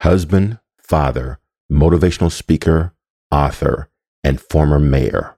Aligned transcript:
husband, 0.00 0.58
father, 0.80 1.38
motivational 1.70 2.30
speaker, 2.30 2.92
author, 3.30 3.88
and 4.22 4.40
former 4.40 4.78
mayor. 4.78 5.36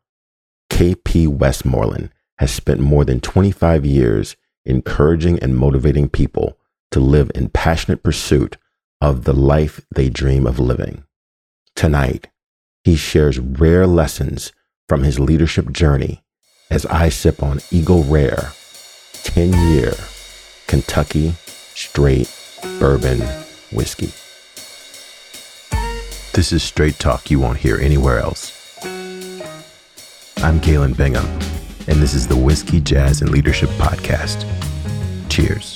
KP 0.70 1.28
Westmoreland 1.28 2.10
has 2.38 2.52
spent 2.52 2.80
more 2.80 3.04
than 3.04 3.20
25 3.20 3.84
years 3.84 4.36
encouraging 4.64 5.38
and 5.40 5.56
motivating 5.56 6.08
people 6.08 6.58
to 6.90 7.00
live 7.00 7.30
in 7.34 7.48
passionate 7.48 8.02
pursuit 8.02 8.56
of 9.00 9.24
the 9.24 9.32
life 9.32 9.80
they 9.94 10.08
dream 10.08 10.46
of 10.46 10.58
living. 10.58 11.04
Tonight, 11.74 12.28
he 12.84 12.96
shares 12.96 13.38
rare 13.38 13.86
lessons 13.86 14.52
from 14.88 15.02
his 15.02 15.20
leadership 15.20 15.72
journey 15.72 16.22
as 16.70 16.86
I 16.86 17.08
sip 17.08 17.42
on 17.42 17.60
Eagle 17.70 18.04
Rare 18.04 18.52
10 19.24 19.52
year 19.72 19.92
Kentucky 20.66 21.34
straight 21.74 22.32
bourbon 22.78 23.20
whiskey. 23.72 24.12
This 26.38 26.52
is 26.52 26.62
straight 26.62 27.00
talk 27.00 27.32
you 27.32 27.40
won't 27.40 27.58
hear 27.58 27.78
anywhere 27.78 28.20
else. 28.20 28.54
I'm 30.36 30.60
Galen 30.60 30.92
Bingham, 30.92 31.26
and 31.88 32.00
this 32.00 32.14
is 32.14 32.28
the 32.28 32.36
Whiskey, 32.36 32.78
Jazz, 32.78 33.22
and 33.22 33.30
Leadership 33.30 33.68
Podcast. 33.70 34.46
Cheers. 35.28 35.74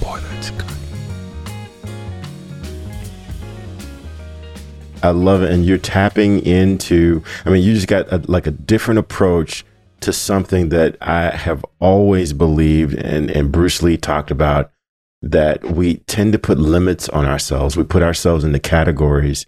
Boy, 0.00 0.20
that's 0.20 0.50
good. 0.50 0.78
I 5.02 5.10
love 5.10 5.42
it. 5.42 5.50
And 5.50 5.66
you're 5.66 5.78
tapping 5.78 6.46
into, 6.46 7.24
I 7.44 7.50
mean, 7.50 7.64
you 7.64 7.74
just 7.74 7.88
got 7.88 8.06
a, 8.12 8.18
like 8.28 8.46
a 8.46 8.52
different 8.52 9.00
approach 9.00 9.64
to 10.06 10.12
something 10.12 10.68
that 10.68 10.96
I 11.00 11.30
have 11.30 11.64
always 11.80 12.32
believed 12.32 12.94
and, 12.94 13.28
and 13.28 13.50
Bruce 13.50 13.82
Lee 13.82 13.96
talked 13.96 14.30
about 14.30 14.70
that 15.20 15.64
we 15.64 15.96
tend 16.06 16.32
to 16.32 16.38
put 16.38 16.58
limits 16.58 17.08
on 17.08 17.26
ourselves. 17.26 17.76
We 17.76 17.82
put 17.82 18.04
ourselves 18.04 18.44
into 18.44 18.60
categories. 18.60 19.46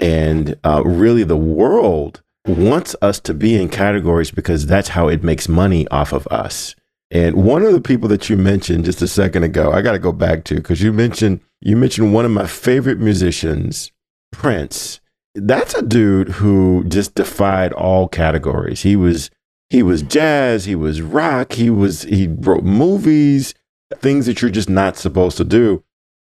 And 0.00 0.56
uh, 0.64 0.82
really, 0.84 1.22
the 1.22 1.36
world 1.36 2.20
wants 2.48 2.96
us 3.00 3.20
to 3.20 3.32
be 3.32 3.54
in 3.54 3.68
categories 3.68 4.32
because 4.32 4.66
that's 4.66 4.88
how 4.88 5.06
it 5.06 5.22
makes 5.22 5.48
money 5.48 5.86
off 5.88 6.12
of 6.12 6.26
us. 6.26 6.74
And 7.12 7.36
one 7.36 7.62
of 7.62 7.72
the 7.72 7.80
people 7.80 8.08
that 8.08 8.28
you 8.28 8.36
mentioned 8.36 8.84
just 8.84 9.02
a 9.02 9.06
second 9.06 9.44
ago, 9.44 9.70
I 9.70 9.82
got 9.82 9.92
to 9.92 10.00
go 10.00 10.10
back 10.10 10.42
to 10.44 10.56
because 10.56 10.82
you 10.82 10.92
mentioned 10.92 11.40
you 11.60 11.76
mentioned 11.76 12.12
one 12.12 12.24
of 12.24 12.32
my 12.32 12.46
favorite 12.48 12.98
musicians, 12.98 13.92
Prince. 14.32 14.98
That's 15.36 15.74
a 15.74 15.82
dude 15.82 16.28
who 16.28 16.84
just 16.88 17.14
defied 17.14 17.72
all 17.72 18.08
categories. 18.08 18.82
He 18.82 18.96
was 18.96 19.30
he 19.72 19.82
was 19.82 20.02
jazz, 20.02 20.66
he 20.66 20.74
was 20.74 21.00
rock, 21.00 21.52
he 21.52 21.70
was 21.70 22.02
he 22.02 22.28
wrote 22.28 22.62
movies, 22.62 23.54
things 23.94 24.26
that 24.26 24.42
you're 24.42 24.50
just 24.50 24.68
not 24.68 24.98
supposed 24.98 25.38
to 25.38 25.44
do. 25.44 25.82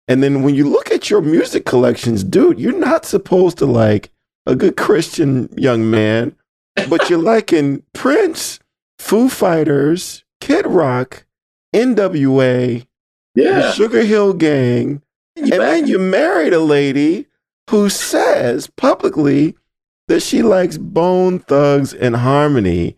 And 0.09 0.23
then 0.23 0.43
when 0.43 0.55
you 0.55 0.67
look 0.67 0.91
at 0.91 1.11
your 1.11 1.21
music 1.21 1.67
collections, 1.67 2.25
dude, 2.25 2.59
you're 2.59 2.79
not 2.79 3.05
supposed 3.05 3.59
to 3.59 3.67
like 3.67 4.11
a 4.47 4.57
good 4.57 4.79
Christian 4.79 5.51
young 5.59 5.91
man, 5.91 6.35
but 6.89 7.11
you're 7.11 7.19
liking 7.35 7.83
Prince, 7.93 8.61
Foo 8.99 9.29
Fighters, 9.29 10.25
Kid 10.41 10.67
Rock, 10.67 11.27
NWA, 11.75 12.87
yeah. 13.35 13.73
Sugar 13.73 14.05
Hill 14.05 14.33
Gang, 14.33 15.03
and 15.37 15.51
then 15.51 15.87
you 15.87 15.99
married 15.99 16.55
a 16.55 16.61
lady 16.61 17.27
who 17.69 17.91
says 17.91 18.69
publicly 18.69 19.55
that 20.09 20.21
she 20.21 20.43
likes 20.43 20.79
Bone 20.79 21.41
Thugs 21.41 21.93
and 21.93 22.17
Harmony. 22.17 22.97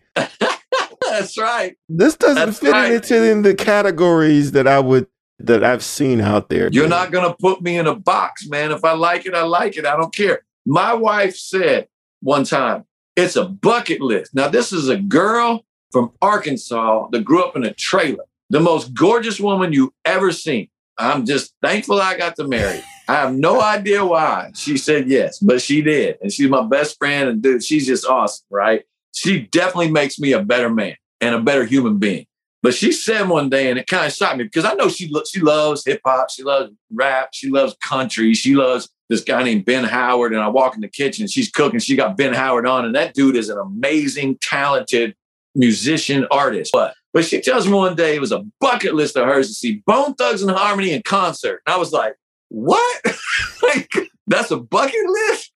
That's 1.09 1.37
right. 1.37 1.75
This 1.89 2.15
doesn't 2.15 2.35
That's 2.35 2.59
fit 2.59 2.71
right. 2.71 2.91
into 2.93 3.29
in 3.29 3.41
the 3.41 3.55
categories 3.55 4.51
that 4.51 4.67
I 4.67 4.79
would 4.79 5.07
that 5.39 5.63
I've 5.63 5.83
seen 5.83 6.19
out 6.19 6.49
there. 6.49 6.69
You're 6.71 6.87
not 6.87 7.11
going 7.11 7.29
to 7.29 7.35
put 7.37 7.61
me 7.61 7.77
in 7.77 7.87
a 7.87 7.95
box, 7.95 8.47
man. 8.47 8.71
If 8.71 8.83
I 8.83 8.93
like 8.93 9.25
it, 9.25 9.35
I 9.35 9.43
like 9.43 9.77
it. 9.77 9.85
I 9.85 9.95
don't 9.95 10.13
care. 10.13 10.41
My 10.65 10.93
wife 10.93 11.35
said 11.35 11.87
one 12.21 12.43
time, 12.43 12.85
it's 13.15 13.35
a 13.35 13.45
bucket 13.45 14.01
list. 14.01 14.33
Now, 14.33 14.47
this 14.47 14.73
is 14.73 14.89
a 14.89 14.97
girl 14.97 15.63
from 15.91 16.11
Arkansas 16.21 17.09
that 17.11 17.23
grew 17.23 17.43
up 17.43 17.55
in 17.55 17.63
a 17.63 17.73
trailer, 17.73 18.25
the 18.49 18.59
most 18.59 18.93
gorgeous 18.93 19.39
woman 19.39 19.73
you 19.73 19.93
ever 20.05 20.31
seen. 20.31 20.69
I'm 20.97 21.25
just 21.25 21.53
thankful 21.61 22.01
I 22.01 22.17
got 22.17 22.35
to 22.37 22.47
marry. 22.47 22.81
I 23.07 23.13
have 23.13 23.33
no 23.33 23.61
idea 23.75 24.03
why 24.03 24.51
she 24.55 24.77
said 24.77 25.07
yes, 25.07 25.39
but 25.39 25.61
she 25.61 25.81
did. 25.81 26.17
And 26.21 26.33
she's 26.33 26.49
my 26.49 26.65
best 26.65 26.97
friend. 26.97 27.29
And 27.29 27.41
dude, 27.41 27.63
she's 27.63 27.85
just 27.85 28.05
awesome, 28.05 28.45
right? 28.49 28.83
She 29.17 29.41
definitely 29.41 29.91
makes 29.91 30.19
me 30.19 30.31
a 30.33 30.43
better 30.43 30.69
man 30.69 30.95
and 31.21 31.35
a 31.35 31.41
better 31.41 31.65
human 31.65 31.97
being. 31.97 32.25
But 32.63 32.73
she 32.73 32.91
said 32.91 33.29
one 33.29 33.49
day, 33.49 33.69
and 33.69 33.79
it 33.79 33.87
kind 33.87 34.05
of 34.05 34.13
shocked 34.13 34.37
me 34.37 34.43
because 34.43 34.65
I 34.65 34.73
know 34.73 34.89
she 34.89 35.07
lo- 35.09 35.23
she 35.31 35.39
loves 35.39 35.85
hip 35.85 36.01
hop, 36.05 36.29
she 36.29 36.43
loves 36.43 36.71
rap, 36.91 37.29
she 37.31 37.49
loves 37.49 37.75
country, 37.81 38.33
she 38.33 38.55
loves 38.55 38.89
this 39.09 39.23
guy 39.23 39.43
named 39.43 39.65
Ben 39.65 39.83
Howard. 39.83 40.33
And 40.33 40.41
I 40.41 40.47
walk 40.47 40.75
in 40.75 40.81
the 40.81 40.87
kitchen, 40.87 41.27
she's 41.27 41.49
cooking, 41.49 41.79
she 41.79 41.95
got 41.95 42.17
Ben 42.17 42.33
Howard 42.33 42.67
on, 42.67 42.85
and 42.85 42.95
that 42.95 43.13
dude 43.13 43.35
is 43.35 43.49
an 43.49 43.57
amazing, 43.57 44.37
talented 44.41 45.15
musician, 45.55 46.27
artist. 46.31 46.71
But 46.73 46.93
but 47.13 47.25
she 47.25 47.41
tells 47.41 47.67
me 47.67 47.73
one 47.73 47.95
day 47.95 48.15
it 48.15 48.21
was 48.21 48.31
a 48.31 48.43
bucket 48.59 48.95
list 48.95 49.15
of 49.15 49.27
hers 49.27 49.47
to 49.47 49.53
see 49.53 49.83
Bone 49.85 50.15
Thugs 50.15 50.41
and 50.41 50.51
Harmony 50.51 50.91
in 50.91 51.03
concert, 51.03 51.61
and 51.65 51.73
I 51.73 51.77
was 51.77 51.93
like, 51.93 52.15
what? 52.49 53.01
like 53.63 53.89
that's 54.25 54.51
a 54.51 54.57
bucket 54.57 55.07
list. 55.07 55.51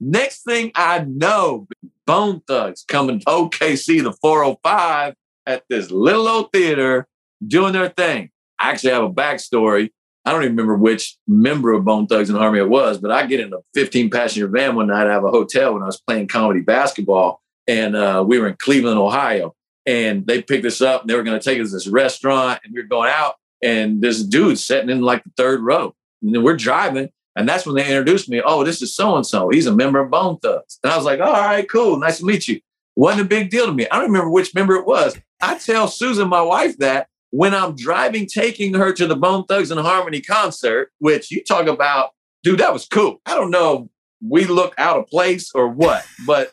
Next 0.00 0.42
thing 0.42 0.72
I 0.74 1.00
know, 1.00 1.66
Bone 2.06 2.40
Thugs 2.46 2.84
coming 2.86 3.20
to 3.20 3.26
OKC, 3.26 4.02
the 4.02 4.12
405 4.12 5.14
at 5.46 5.64
this 5.68 5.90
little 5.90 6.28
old 6.28 6.52
theater 6.52 7.06
doing 7.46 7.72
their 7.72 7.88
thing. 7.88 8.30
I 8.58 8.70
actually 8.70 8.92
have 8.92 9.04
a 9.04 9.10
backstory. 9.10 9.90
I 10.24 10.32
don't 10.32 10.42
even 10.42 10.56
remember 10.56 10.76
which 10.76 11.16
member 11.28 11.72
of 11.72 11.84
Bone 11.84 12.06
Thugs 12.06 12.30
and 12.30 12.38
Harmony 12.38 12.62
it 12.62 12.68
was, 12.68 12.98
but 12.98 13.12
I 13.12 13.26
get 13.26 13.40
in 13.40 13.52
a 13.52 13.58
15 13.74 14.10
passenger 14.10 14.48
van 14.48 14.74
one 14.74 14.88
night 14.88 15.06
out 15.06 15.18
of 15.18 15.24
a 15.24 15.30
hotel 15.30 15.74
when 15.74 15.82
I 15.82 15.86
was 15.86 16.00
playing 16.00 16.28
comedy 16.28 16.60
basketball. 16.60 17.40
And 17.68 17.94
uh, 17.94 18.24
we 18.26 18.38
were 18.38 18.48
in 18.48 18.56
Cleveland, 18.56 18.98
Ohio. 18.98 19.54
And 19.86 20.26
they 20.26 20.42
picked 20.42 20.64
us 20.64 20.80
up 20.80 21.02
and 21.02 21.10
they 21.10 21.14
were 21.14 21.22
going 21.22 21.38
to 21.38 21.44
take 21.44 21.60
us 21.60 21.68
to 21.68 21.74
this 21.74 21.86
restaurant. 21.86 22.60
And 22.64 22.74
we 22.74 22.80
were 22.80 22.88
going 22.88 23.10
out. 23.10 23.36
And 23.62 24.02
this 24.02 24.22
dude 24.22 24.58
sitting 24.58 24.90
in 24.90 25.00
like 25.00 25.22
the 25.22 25.30
third 25.36 25.60
row. 25.60 25.94
And 26.22 26.34
then 26.34 26.42
we're 26.42 26.56
driving. 26.56 27.10
And 27.36 27.48
that's 27.48 27.66
when 27.66 27.74
they 27.74 27.86
introduced 27.86 28.28
me. 28.28 28.42
Oh, 28.44 28.64
this 28.64 28.82
is 28.82 28.94
so 28.94 29.14
and 29.14 29.26
so. 29.26 29.50
He's 29.50 29.66
a 29.66 29.74
member 29.74 30.00
of 30.00 30.10
Bone 30.10 30.38
Thugs. 30.38 30.78
And 30.82 30.92
I 30.92 30.96
was 30.96 31.04
like, 31.04 31.20
all 31.20 31.32
right, 31.32 31.68
cool. 31.68 31.98
Nice 31.98 32.18
to 32.18 32.24
meet 32.24 32.48
you. 32.48 32.60
Wasn't 32.96 33.22
a 33.22 33.28
big 33.28 33.50
deal 33.50 33.66
to 33.66 33.72
me. 33.72 33.86
I 33.90 33.96
don't 33.96 34.06
remember 34.06 34.30
which 34.30 34.54
member 34.54 34.74
it 34.74 34.86
was. 34.86 35.16
I 35.42 35.58
tell 35.58 35.86
Susan, 35.86 36.28
my 36.28 36.40
wife, 36.40 36.78
that 36.78 37.08
when 37.30 37.54
I'm 37.54 37.76
driving, 37.76 38.26
taking 38.26 38.72
her 38.74 38.92
to 38.94 39.06
the 39.06 39.16
Bone 39.16 39.44
Thugs 39.44 39.70
and 39.70 39.80
Harmony 39.80 40.22
concert, 40.22 40.90
which 40.98 41.30
you 41.30 41.44
talk 41.44 41.66
about, 41.66 42.10
dude, 42.42 42.60
that 42.60 42.72
was 42.72 42.86
cool. 42.86 43.20
I 43.26 43.34
don't 43.34 43.50
know 43.50 43.90
we 44.20 44.44
look 44.46 44.74
out 44.78 44.98
of 44.98 45.06
place 45.08 45.50
or 45.54 45.68
what, 45.68 46.04
but 46.26 46.50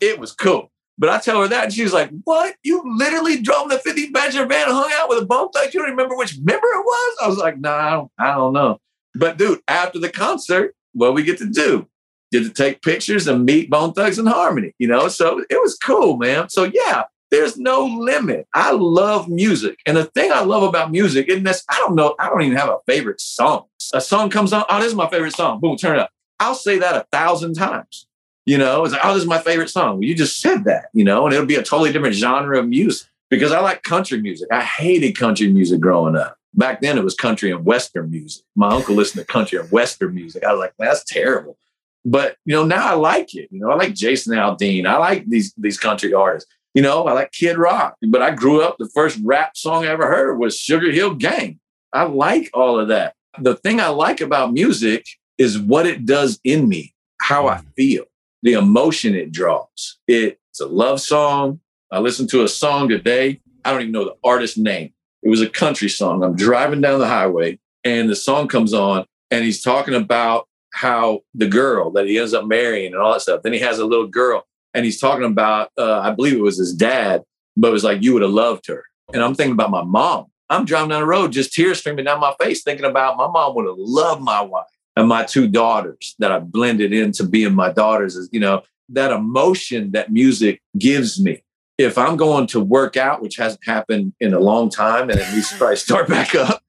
it 0.00 0.18
was 0.18 0.32
cool. 0.32 0.70
But 0.96 1.10
I 1.10 1.18
tell 1.18 1.40
her 1.42 1.48
that, 1.48 1.64
and 1.64 1.72
she's 1.72 1.92
like, 1.92 2.10
"What? 2.22 2.54
You 2.62 2.82
literally 2.96 3.40
drove 3.40 3.68
the 3.68 3.78
50 3.78 4.10
Badger 4.10 4.46
van 4.46 4.68
hung 4.68 4.90
out 4.94 5.08
with 5.08 5.22
a 5.22 5.26
Bone 5.26 5.50
Thugs? 5.50 5.74
You 5.74 5.80
don't 5.80 5.90
remember 5.90 6.16
which 6.16 6.38
member 6.38 6.66
it 6.66 6.84
was?" 6.84 7.16
I 7.22 7.28
was 7.28 7.38
like, 7.38 7.58
"No, 7.58 7.70
nah, 7.70 8.06
I, 8.18 8.30
I 8.30 8.34
don't 8.34 8.52
know." 8.52 8.80
But 9.14 9.38
dude, 9.38 9.60
after 9.68 9.98
the 9.98 10.10
concert, 10.10 10.74
what 10.92 11.14
we 11.14 11.22
get 11.22 11.38
to 11.38 11.48
do? 11.48 11.88
Get 12.32 12.44
to 12.44 12.50
take 12.50 12.82
pictures 12.82 13.26
and 13.26 13.44
meet 13.44 13.70
Bone 13.70 13.92
Thugs 13.92 14.18
and 14.18 14.28
Harmony. 14.28 14.74
You 14.78 14.88
know, 14.88 15.08
so 15.08 15.44
it 15.48 15.60
was 15.60 15.76
cool, 15.76 16.16
man. 16.16 16.48
So 16.48 16.64
yeah, 16.64 17.04
there's 17.30 17.56
no 17.56 17.84
limit. 17.84 18.46
I 18.54 18.72
love 18.72 19.28
music. 19.28 19.78
And 19.86 19.96
the 19.96 20.04
thing 20.04 20.32
I 20.32 20.42
love 20.42 20.62
about 20.62 20.90
music, 20.90 21.28
and 21.28 21.46
this, 21.46 21.64
I 21.68 21.78
don't 21.78 21.94
know, 21.94 22.14
I 22.18 22.28
don't 22.28 22.42
even 22.42 22.56
have 22.56 22.68
a 22.68 22.78
favorite 22.86 23.20
song. 23.20 23.64
A 23.92 24.00
song 24.00 24.30
comes 24.30 24.52
on, 24.52 24.64
oh, 24.68 24.78
this 24.78 24.88
is 24.88 24.94
my 24.94 25.08
favorite 25.08 25.34
song. 25.34 25.60
Boom, 25.60 25.76
turn 25.76 25.96
it 25.96 26.02
up. 26.02 26.10
I'll 26.40 26.54
say 26.54 26.78
that 26.78 26.96
a 26.96 27.06
thousand 27.12 27.54
times. 27.54 28.06
You 28.46 28.58
know, 28.58 28.84
it's 28.84 28.92
like, 28.92 29.00
oh, 29.04 29.14
this 29.14 29.22
is 29.22 29.28
my 29.28 29.40
favorite 29.40 29.70
song. 29.70 29.94
Well, 29.94 30.04
you 30.04 30.14
just 30.14 30.40
said 30.40 30.64
that, 30.64 30.86
you 30.92 31.02
know, 31.02 31.24
and 31.24 31.34
it'll 31.34 31.46
be 31.46 31.54
a 31.54 31.62
totally 31.62 31.92
different 31.92 32.14
genre 32.14 32.58
of 32.58 32.68
music 32.68 33.08
because 33.30 33.52
I 33.52 33.60
like 33.60 33.82
country 33.82 34.20
music. 34.20 34.48
I 34.52 34.62
hated 34.62 35.18
country 35.18 35.50
music 35.50 35.80
growing 35.80 36.14
up. 36.14 36.36
Back 36.56 36.80
then, 36.80 36.98
it 36.98 37.04
was 37.04 37.14
country 37.14 37.50
and 37.50 37.64
Western 37.64 38.10
music. 38.10 38.44
My 38.54 38.68
uncle 38.68 38.94
listened 38.94 39.26
to 39.26 39.32
country 39.32 39.58
and 39.58 39.70
Western 39.70 40.14
music. 40.14 40.44
I 40.44 40.52
was 40.52 40.60
like, 40.60 40.74
that's 40.78 41.04
terrible. 41.04 41.58
But 42.04 42.36
you 42.44 42.54
know, 42.54 42.64
now 42.64 42.86
I 42.86 42.94
like 42.94 43.34
it. 43.34 43.48
You 43.50 43.60
know, 43.60 43.70
I 43.70 43.76
like 43.76 43.94
Jason 43.94 44.36
Aldean. 44.36 44.86
I 44.86 44.98
like 44.98 45.26
these 45.26 45.52
these 45.56 45.78
country 45.78 46.12
artists. 46.12 46.50
You 46.74 46.82
know, 46.82 47.06
I 47.06 47.12
like 47.12 47.32
Kid 47.32 47.56
Rock. 47.56 47.96
But 48.08 48.22
I 48.22 48.30
grew 48.30 48.62
up. 48.62 48.76
The 48.78 48.90
first 48.94 49.18
rap 49.24 49.56
song 49.56 49.84
I 49.84 49.88
ever 49.88 50.06
heard 50.06 50.38
was 50.38 50.58
Sugar 50.58 50.90
Hill 50.90 51.14
Gang. 51.14 51.60
I 51.92 52.04
like 52.04 52.50
all 52.52 52.78
of 52.78 52.88
that. 52.88 53.14
The 53.40 53.56
thing 53.56 53.80
I 53.80 53.88
like 53.88 54.20
about 54.20 54.52
music 54.52 55.06
is 55.38 55.58
what 55.58 55.86
it 55.86 56.06
does 56.06 56.40
in 56.44 56.68
me, 56.68 56.94
how 57.20 57.48
I 57.48 57.58
mm. 57.58 57.74
feel, 57.76 58.04
the 58.42 58.54
emotion 58.54 59.14
it 59.14 59.32
draws. 59.32 59.98
It's 60.06 60.60
a 60.60 60.66
love 60.66 61.00
song. 61.00 61.60
I 61.90 61.98
listened 62.00 62.28
to 62.30 62.42
a 62.42 62.48
song 62.48 62.88
today. 62.88 63.40
I 63.64 63.70
don't 63.70 63.82
even 63.82 63.92
know 63.92 64.04
the 64.04 64.16
artist's 64.22 64.58
name. 64.58 64.92
It 65.24 65.28
was 65.28 65.40
a 65.40 65.48
country 65.48 65.88
song. 65.88 66.22
I'm 66.22 66.36
driving 66.36 66.82
down 66.82 67.00
the 67.00 67.08
highway 67.08 67.58
and 67.82 68.08
the 68.08 68.16
song 68.16 68.46
comes 68.46 68.74
on 68.74 69.06
and 69.30 69.44
he's 69.44 69.62
talking 69.62 69.94
about 69.94 70.46
how 70.74 71.20
the 71.34 71.46
girl 71.46 71.90
that 71.92 72.06
he 72.06 72.18
ends 72.18 72.34
up 72.34 72.46
marrying 72.46 72.92
and 72.92 73.02
all 73.02 73.14
that 73.14 73.22
stuff. 73.22 73.42
Then 73.42 73.52
he 73.52 73.60
has 73.60 73.78
a 73.78 73.86
little 73.86 74.06
girl 74.06 74.44
and 74.74 74.84
he's 74.84 75.00
talking 75.00 75.24
about, 75.24 75.70
uh, 75.78 76.00
I 76.00 76.10
believe 76.10 76.34
it 76.34 76.42
was 76.42 76.58
his 76.58 76.74
dad, 76.74 77.22
but 77.56 77.68
it 77.68 77.72
was 77.72 77.84
like, 77.84 78.02
you 78.02 78.12
would 78.12 78.22
have 78.22 78.32
loved 78.32 78.66
her. 78.66 78.84
And 79.12 79.22
I'm 79.22 79.34
thinking 79.34 79.52
about 79.52 79.70
my 79.70 79.84
mom. 79.84 80.26
I'm 80.50 80.64
driving 80.66 80.90
down 80.90 81.00
the 81.00 81.06
road, 81.06 81.32
just 81.32 81.54
tears 81.54 81.78
streaming 81.78 82.04
down 82.04 82.20
my 82.20 82.34
face, 82.40 82.62
thinking 82.62 82.84
about 82.84 83.16
my 83.16 83.26
mom 83.26 83.54
would 83.54 83.66
have 83.66 83.78
loved 83.78 84.22
my 84.22 84.42
wife 84.42 84.66
and 84.96 85.08
my 85.08 85.24
two 85.24 85.48
daughters 85.48 86.14
that 86.18 86.32
I 86.32 86.38
blended 86.38 86.92
into 86.92 87.24
being 87.24 87.54
my 87.54 87.72
daughters. 87.72 88.14
Is 88.14 88.28
you 88.30 88.40
know 88.40 88.62
that 88.90 89.10
emotion 89.10 89.92
that 89.92 90.12
music 90.12 90.60
gives 90.78 91.20
me. 91.20 91.42
If 91.78 91.98
I'm 91.98 92.16
going 92.16 92.46
to 92.48 92.60
work 92.60 92.96
out, 92.96 93.20
which 93.20 93.36
hasn't 93.36 93.64
happened 93.64 94.12
in 94.20 94.32
a 94.32 94.38
long 94.38 94.70
time, 94.70 95.10
and 95.10 95.18
at 95.18 95.34
least 95.34 95.58
probably 95.58 95.76
start 95.76 96.08
back 96.08 96.34
up, 96.34 96.62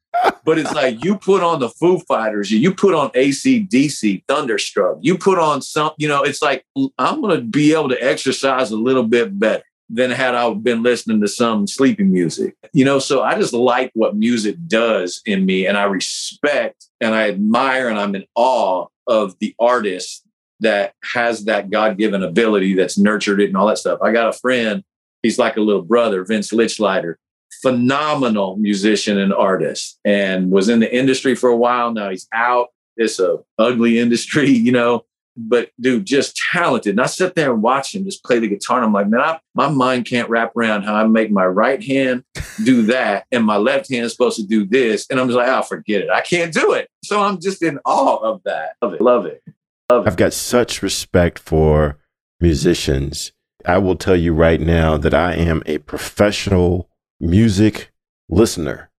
but 0.44 0.57
it's 0.57 0.74
like 0.74 1.04
you 1.04 1.18
put 1.18 1.44
on 1.44 1.60
the 1.60 1.69
Foo 1.69 2.00
Fighters, 2.07 2.52
you 2.52 2.74
put 2.74 2.96
on 2.96 3.10
ACDC, 3.12 4.24
Thunderstruck, 4.28 4.98
you 5.02 5.18
put 5.18 5.38
on 5.38 5.62
some, 5.62 5.92
you 5.98 6.07
know, 6.07 6.24
it's 6.24 6.42
like 6.42 6.66
I'm 6.98 7.22
going 7.22 7.38
to 7.38 7.44
be 7.44 7.74
able 7.74 7.90
to 7.90 8.04
exercise 8.04 8.72
a 8.72 8.78
little 8.78 9.04
bit 9.04 9.38
better 9.38 9.63
than 9.90 10.10
had 10.10 10.34
I 10.34 10.52
been 10.54 10.81
listening 10.81 11.22
to 11.22 11.28
some 11.28 11.68
sleepy 11.68 12.04
music. 12.04 12.56
You 12.74 12.86
know, 12.86 13.00
so 13.00 13.22
I 13.22 13.36
just 13.36 13.54
like 13.54 13.92
what 13.94 14.16
music 14.16 14.56
does 14.68 15.22
in 15.25 15.46
me, 15.46 15.68
and 15.68 15.78
I 15.78 15.84
respect 15.84 16.88
and 17.02 17.13
I 17.13 17.30
admire 17.30 17.90
and 17.90 18.00
I'm 18.00 18.16
in 18.16 18.25
awe 18.36 18.88
of 19.07 19.38
the 19.40 19.54
artist 19.60 20.24
that 20.62 20.94
has 21.13 21.46
that 21.46 21.69
God 21.69 21.98
given 21.98 22.24
ability 22.24 22.74
that's 22.75 22.98
nurtured 22.98 23.42
it 23.42 23.48
and 23.48 23.57
all 23.57 23.68
that 23.68 23.78
stuff. 23.78 24.00
I 24.02 24.12
got 24.12 24.30
a 24.30 24.34
friend, 24.34 24.84
he's 25.25 25.39
like 25.39 25.57
a 25.57 25.62
little 25.62 25.81
brother, 25.81 26.24
Vince 26.24 26.51
Lichlighter 26.51 27.16
phenomenal 27.62 28.57
musician 28.57 29.18
and 29.18 29.33
artist 29.33 30.00
and 30.06 30.51
was 30.51 30.69
in 30.69 30.80
the 30.80 30.95
industry 30.95 31.36
for 31.36 31.50
a 31.50 31.56
while. 31.56 31.92
Now 31.92 32.10
he's 32.10 32.27
out. 32.33 32.68
It's 32.98 33.19
a 33.19 33.39
ugly 33.57 34.00
industry, 34.00 34.50
you 34.51 34.72
know, 34.72 35.06
but 35.36 35.72
dude, 35.81 36.06
just 36.06 36.39
talented. 36.51 36.92
And 36.92 37.01
I 37.01 37.07
sit 37.07 37.36
there 37.36 37.51
and 37.51 37.62
watch 37.62 37.94
him 37.94 38.06
just 38.06 38.24
play 38.24 38.39
the 38.39 38.48
guitar. 38.48 38.77
And 38.77 38.86
I'm 38.86 38.94
like, 38.94 39.07
man, 39.07 39.19
I, 39.19 39.39
my 39.54 39.68
mind 39.68 40.06
can't 40.06 40.30
wrap 40.30 40.56
around 40.56 40.83
how 40.83 40.95
I 40.95 41.06
make 41.07 41.31
my 41.31 41.45
right 41.45 41.83
hand 41.83 42.24
do 42.63 42.81
that 42.88 43.25
and 43.31 43.44
my 43.44 43.57
left 43.57 43.89
hand 43.89 44.06
is 44.06 44.12
supposed 44.12 44.38
to 44.38 44.45
do 44.45 44.66
this. 44.66 45.07
And 45.10 45.19
I'm 45.19 45.28
just 45.28 45.38
like, 45.38 45.50
oh, 45.50 45.62
forget 45.63 46.01
it. 46.01 46.10
I 46.10 46.21
can't 46.21 46.54
do 46.54 46.74
it. 46.74 46.89
So 47.04 47.21
I'm 47.21 47.42
just 47.42 47.63
in 47.63 47.80
awe 47.83 48.18
of 48.18 48.44
that. 48.44 48.75
Love 48.81 48.94
it. 48.94 49.01
Love 49.01 49.25
it. 49.25 49.44
Love 49.89 50.06
it. 50.06 50.10
I've 50.10 50.18
got 50.18 50.33
such 50.33 50.81
respect 50.81 51.39
for 51.39 51.98
musicians. 52.39 53.31
I 53.68 53.78
will 53.78 53.96
tell 53.96 54.16
you 54.16 54.34
right 54.34 54.62
now 54.62 54.98
that 54.98 55.14
I 55.14 55.34
am 55.34 55.64
a 55.66 55.80
professional 55.80 56.90
music 57.20 57.92
listener. 58.30 58.90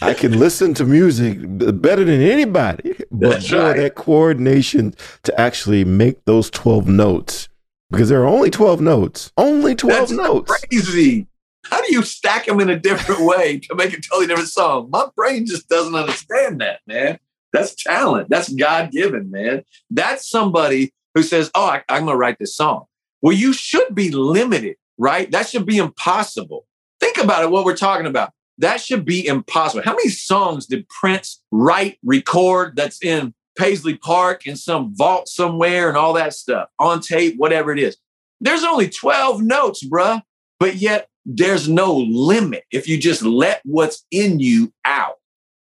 I 0.00 0.14
can 0.14 0.38
listen 0.38 0.74
to 0.74 0.84
music 0.84 1.38
better 1.40 2.04
than 2.04 2.20
anybody, 2.20 2.96
but 3.10 3.48
boy, 3.48 3.56
right. 3.56 3.76
that 3.76 3.94
coordination 3.94 4.94
to 5.24 5.40
actually 5.40 5.84
make 5.84 6.24
those 6.24 6.50
12 6.50 6.86
notes 6.88 7.48
because 7.90 8.08
there 8.08 8.22
are 8.22 8.26
only 8.26 8.50
12 8.50 8.80
notes, 8.80 9.32
only 9.36 9.74
12 9.74 9.98
That's 9.98 10.12
notes. 10.12 10.50
Crazy. 10.50 11.26
How 11.64 11.84
do 11.84 11.92
you 11.92 12.02
stack 12.02 12.46
them 12.46 12.60
in 12.60 12.70
a 12.70 12.78
different 12.78 13.22
way 13.22 13.58
to 13.58 13.74
make 13.74 13.92
a 13.92 14.00
totally 14.00 14.26
different 14.26 14.48
song? 14.48 14.88
My 14.90 15.06
brain 15.14 15.46
just 15.46 15.68
doesn't 15.68 15.94
understand 15.94 16.60
that, 16.60 16.80
man. 16.86 17.18
That's 17.52 17.74
talent. 17.74 18.28
That's 18.28 18.48
God 18.52 18.92
given, 18.92 19.30
man. 19.30 19.64
That's 19.90 20.28
somebody 20.28 20.92
who 21.14 21.22
says, 21.22 21.50
Oh, 21.54 21.66
I, 21.66 21.82
I'm 21.88 22.04
going 22.04 22.14
to 22.14 22.18
write 22.18 22.38
this 22.38 22.56
song. 22.56 22.84
Well, 23.22 23.34
you 23.34 23.52
should 23.52 23.94
be 23.94 24.10
limited, 24.10 24.76
right? 24.98 25.30
That 25.30 25.48
should 25.48 25.66
be 25.66 25.78
impossible. 25.78 26.66
Think 27.00 27.18
about 27.18 27.42
it, 27.42 27.50
what 27.50 27.64
we're 27.64 27.76
talking 27.76 28.06
about. 28.06 28.32
That 28.58 28.80
should 28.80 29.04
be 29.04 29.26
impossible. 29.26 29.82
How 29.84 29.92
many 29.92 30.10
songs 30.10 30.66
did 30.66 30.88
Prince 30.88 31.42
write, 31.50 31.98
record 32.02 32.76
that's 32.76 33.02
in 33.02 33.34
Paisley 33.56 33.96
Park 33.96 34.46
in 34.46 34.56
some 34.56 34.94
vault 34.94 35.28
somewhere 35.28 35.88
and 35.88 35.96
all 35.96 36.12
that 36.14 36.34
stuff 36.34 36.68
on 36.78 37.00
tape, 37.00 37.36
whatever 37.38 37.72
it 37.72 37.78
is? 37.78 37.96
There's 38.40 38.64
only 38.64 38.88
12 38.88 39.42
notes, 39.42 39.84
bruh, 39.84 40.22
but 40.58 40.76
yet 40.76 41.08
there's 41.24 41.68
no 41.68 41.94
limit 41.94 42.64
if 42.70 42.88
you 42.88 42.98
just 42.98 43.22
let 43.22 43.60
what's 43.64 44.04
in 44.10 44.40
you 44.40 44.72
out. 44.84 45.16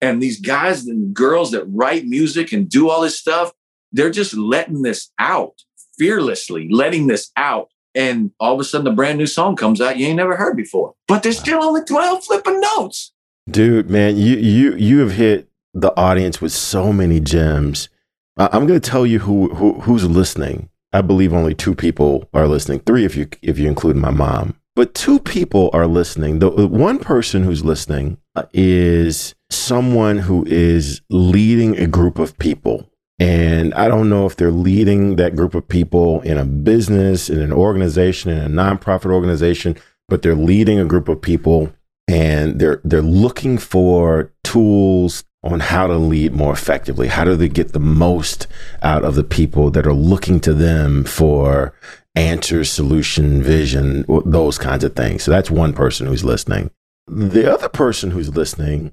And 0.00 0.22
these 0.22 0.40
guys 0.40 0.86
and 0.86 1.14
girls 1.14 1.52
that 1.52 1.64
write 1.66 2.04
music 2.06 2.52
and 2.52 2.68
do 2.68 2.88
all 2.88 3.02
this 3.02 3.18
stuff, 3.18 3.52
they're 3.92 4.10
just 4.10 4.34
letting 4.34 4.82
this 4.82 5.10
out 5.18 5.62
fearlessly, 5.98 6.68
letting 6.70 7.06
this 7.06 7.30
out 7.36 7.68
and 7.94 8.30
all 8.40 8.54
of 8.54 8.60
a 8.60 8.64
sudden 8.64 8.86
a 8.86 8.92
brand 8.92 9.18
new 9.18 9.26
song 9.26 9.56
comes 9.56 9.80
out 9.80 9.98
you 9.98 10.06
ain't 10.06 10.16
never 10.16 10.36
heard 10.36 10.56
before. 10.56 10.94
But 11.08 11.22
there's 11.22 11.38
still 11.38 11.62
only 11.62 11.84
12 11.84 12.24
flipping 12.24 12.60
notes. 12.60 13.12
Dude, 13.50 13.90
man, 13.90 14.16
you 14.16 14.36
you 14.36 14.76
you 14.76 15.00
have 15.00 15.12
hit 15.12 15.48
the 15.74 15.96
audience 15.98 16.40
with 16.40 16.52
so 16.52 16.92
many 16.92 17.20
gems. 17.20 17.88
I'm 18.36 18.66
going 18.66 18.80
to 18.80 18.90
tell 18.90 19.04
you 19.04 19.18
who, 19.20 19.54
who 19.54 19.80
who's 19.80 20.08
listening. 20.08 20.68
I 20.92 21.00
believe 21.00 21.32
only 21.32 21.54
two 21.54 21.74
people 21.74 22.28
are 22.32 22.46
listening. 22.46 22.80
Three 22.80 23.04
if 23.04 23.16
you 23.16 23.28
if 23.42 23.58
you 23.58 23.68
include 23.68 23.96
my 23.96 24.10
mom. 24.10 24.56
But 24.74 24.94
two 24.94 25.18
people 25.18 25.68
are 25.74 25.86
listening. 25.86 26.38
The 26.38 26.48
one 26.66 26.98
person 26.98 27.42
who's 27.42 27.64
listening 27.64 28.16
uh, 28.34 28.44
is 28.54 29.34
someone 29.50 30.18
who 30.18 30.46
is 30.46 31.02
leading 31.10 31.76
a 31.76 31.86
group 31.86 32.18
of 32.18 32.38
people 32.38 32.88
and 33.22 33.72
I 33.74 33.86
don't 33.86 34.10
know 34.10 34.26
if 34.26 34.34
they're 34.34 34.50
leading 34.50 35.14
that 35.16 35.36
group 35.36 35.54
of 35.54 35.68
people 35.68 36.20
in 36.22 36.38
a 36.38 36.44
business, 36.44 37.30
in 37.30 37.40
an 37.40 37.52
organization, 37.52 38.32
in 38.32 38.38
a 38.38 38.48
nonprofit 38.48 39.12
organization, 39.12 39.76
but 40.08 40.22
they're 40.22 40.34
leading 40.34 40.80
a 40.80 40.84
group 40.84 41.08
of 41.08 41.22
people 41.22 41.72
and 42.08 42.58
they're 42.58 42.80
they're 42.82 43.00
looking 43.00 43.58
for 43.58 44.32
tools 44.42 45.22
on 45.44 45.60
how 45.60 45.86
to 45.86 45.94
lead 45.94 46.32
more 46.32 46.52
effectively. 46.52 47.06
How 47.06 47.22
do 47.22 47.36
they 47.36 47.48
get 47.48 47.72
the 47.72 47.78
most 47.78 48.48
out 48.82 49.04
of 49.04 49.14
the 49.14 49.24
people 49.24 49.70
that 49.70 49.86
are 49.86 49.92
looking 49.92 50.40
to 50.40 50.52
them 50.52 51.04
for 51.04 51.74
answers, 52.16 52.70
solution, 52.70 53.40
vision, 53.40 54.04
those 54.26 54.58
kinds 54.58 54.82
of 54.84 54.94
things. 54.94 55.22
So 55.22 55.30
that's 55.30 55.50
one 55.50 55.72
person 55.72 56.06
who's 56.06 56.24
listening. 56.24 56.70
The 57.06 57.52
other 57.52 57.68
person 57.68 58.10
who's 58.10 58.34
listening 58.34 58.92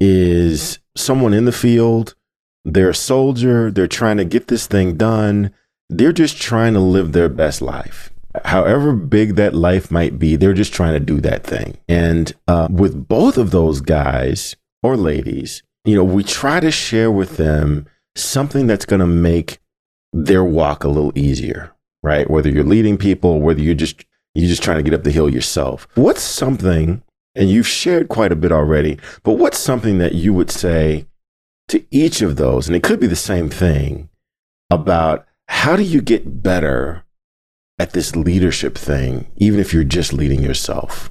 is 0.00 0.78
someone 0.96 1.34
in 1.34 1.44
the 1.44 1.52
field 1.52 2.14
they're 2.74 2.90
a 2.90 2.94
soldier. 2.94 3.70
They're 3.70 3.86
trying 3.86 4.16
to 4.18 4.24
get 4.24 4.48
this 4.48 4.66
thing 4.66 4.96
done. 4.96 5.52
They're 5.88 6.12
just 6.12 6.40
trying 6.40 6.74
to 6.74 6.80
live 6.80 7.12
their 7.12 7.28
best 7.28 7.62
life. 7.62 8.10
However 8.44 8.92
big 8.92 9.36
that 9.36 9.54
life 9.54 9.90
might 9.90 10.18
be, 10.18 10.36
they're 10.36 10.52
just 10.52 10.72
trying 10.72 10.92
to 10.92 11.00
do 11.00 11.20
that 11.22 11.44
thing. 11.44 11.78
And 11.88 12.32
uh, 12.46 12.68
with 12.70 13.08
both 13.08 13.38
of 13.38 13.50
those 13.50 13.80
guys 13.80 14.54
or 14.82 14.96
ladies, 14.96 15.62
you 15.84 15.94
know, 15.94 16.04
we 16.04 16.22
try 16.22 16.60
to 16.60 16.70
share 16.70 17.10
with 17.10 17.36
them 17.36 17.86
something 18.14 18.66
that's 18.66 18.84
going 18.84 19.00
to 19.00 19.06
make 19.06 19.58
their 20.12 20.44
walk 20.44 20.84
a 20.84 20.88
little 20.88 21.16
easier, 21.16 21.72
right? 22.02 22.28
Whether 22.28 22.50
you're 22.50 22.64
leading 22.64 22.98
people, 22.98 23.40
whether 23.40 23.60
you're 23.60 23.74
just 23.74 24.04
you're 24.34 24.48
just 24.48 24.62
trying 24.62 24.76
to 24.76 24.82
get 24.82 24.94
up 24.94 25.04
the 25.04 25.10
hill 25.10 25.28
yourself. 25.28 25.88
What's 25.94 26.22
something, 26.22 27.02
and 27.34 27.50
you've 27.50 27.66
shared 27.66 28.08
quite 28.08 28.30
a 28.30 28.36
bit 28.36 28.52
already, 28.52 28.98
but 29.22 29.32
what's 29.32 29.58
something 29.58 29.98
that 29.98 30.14
you 30.14 30.32
would 30.34 30.50
say 30.50 31.06
to 31.68 31.84
each 31.90 32.22
of 32.22 32.36
those, 32.36 32.66
and 32.66 32.76
it 32.76 32.82
could 32.82 33.00
be 33.00 33.06
the 33.06 33.16
same 33.16 33.48
thing 33.48 34.08
about 34.70 35.26
how 35.48 35.76
do 35.76 35.82
you 35.82 36.00
get 36.00 36.42
better 36.42 37.04
at 37.78 37.92
this 37.92 38.16
leadership 38.16 38.76
thing, 38.76 39.30
even 39.36 39.60
if 39.60 39.72
you're 39.72 39.84
just 39.84 40.12
leading 40.12 40.42
yourself? 40.42 41.10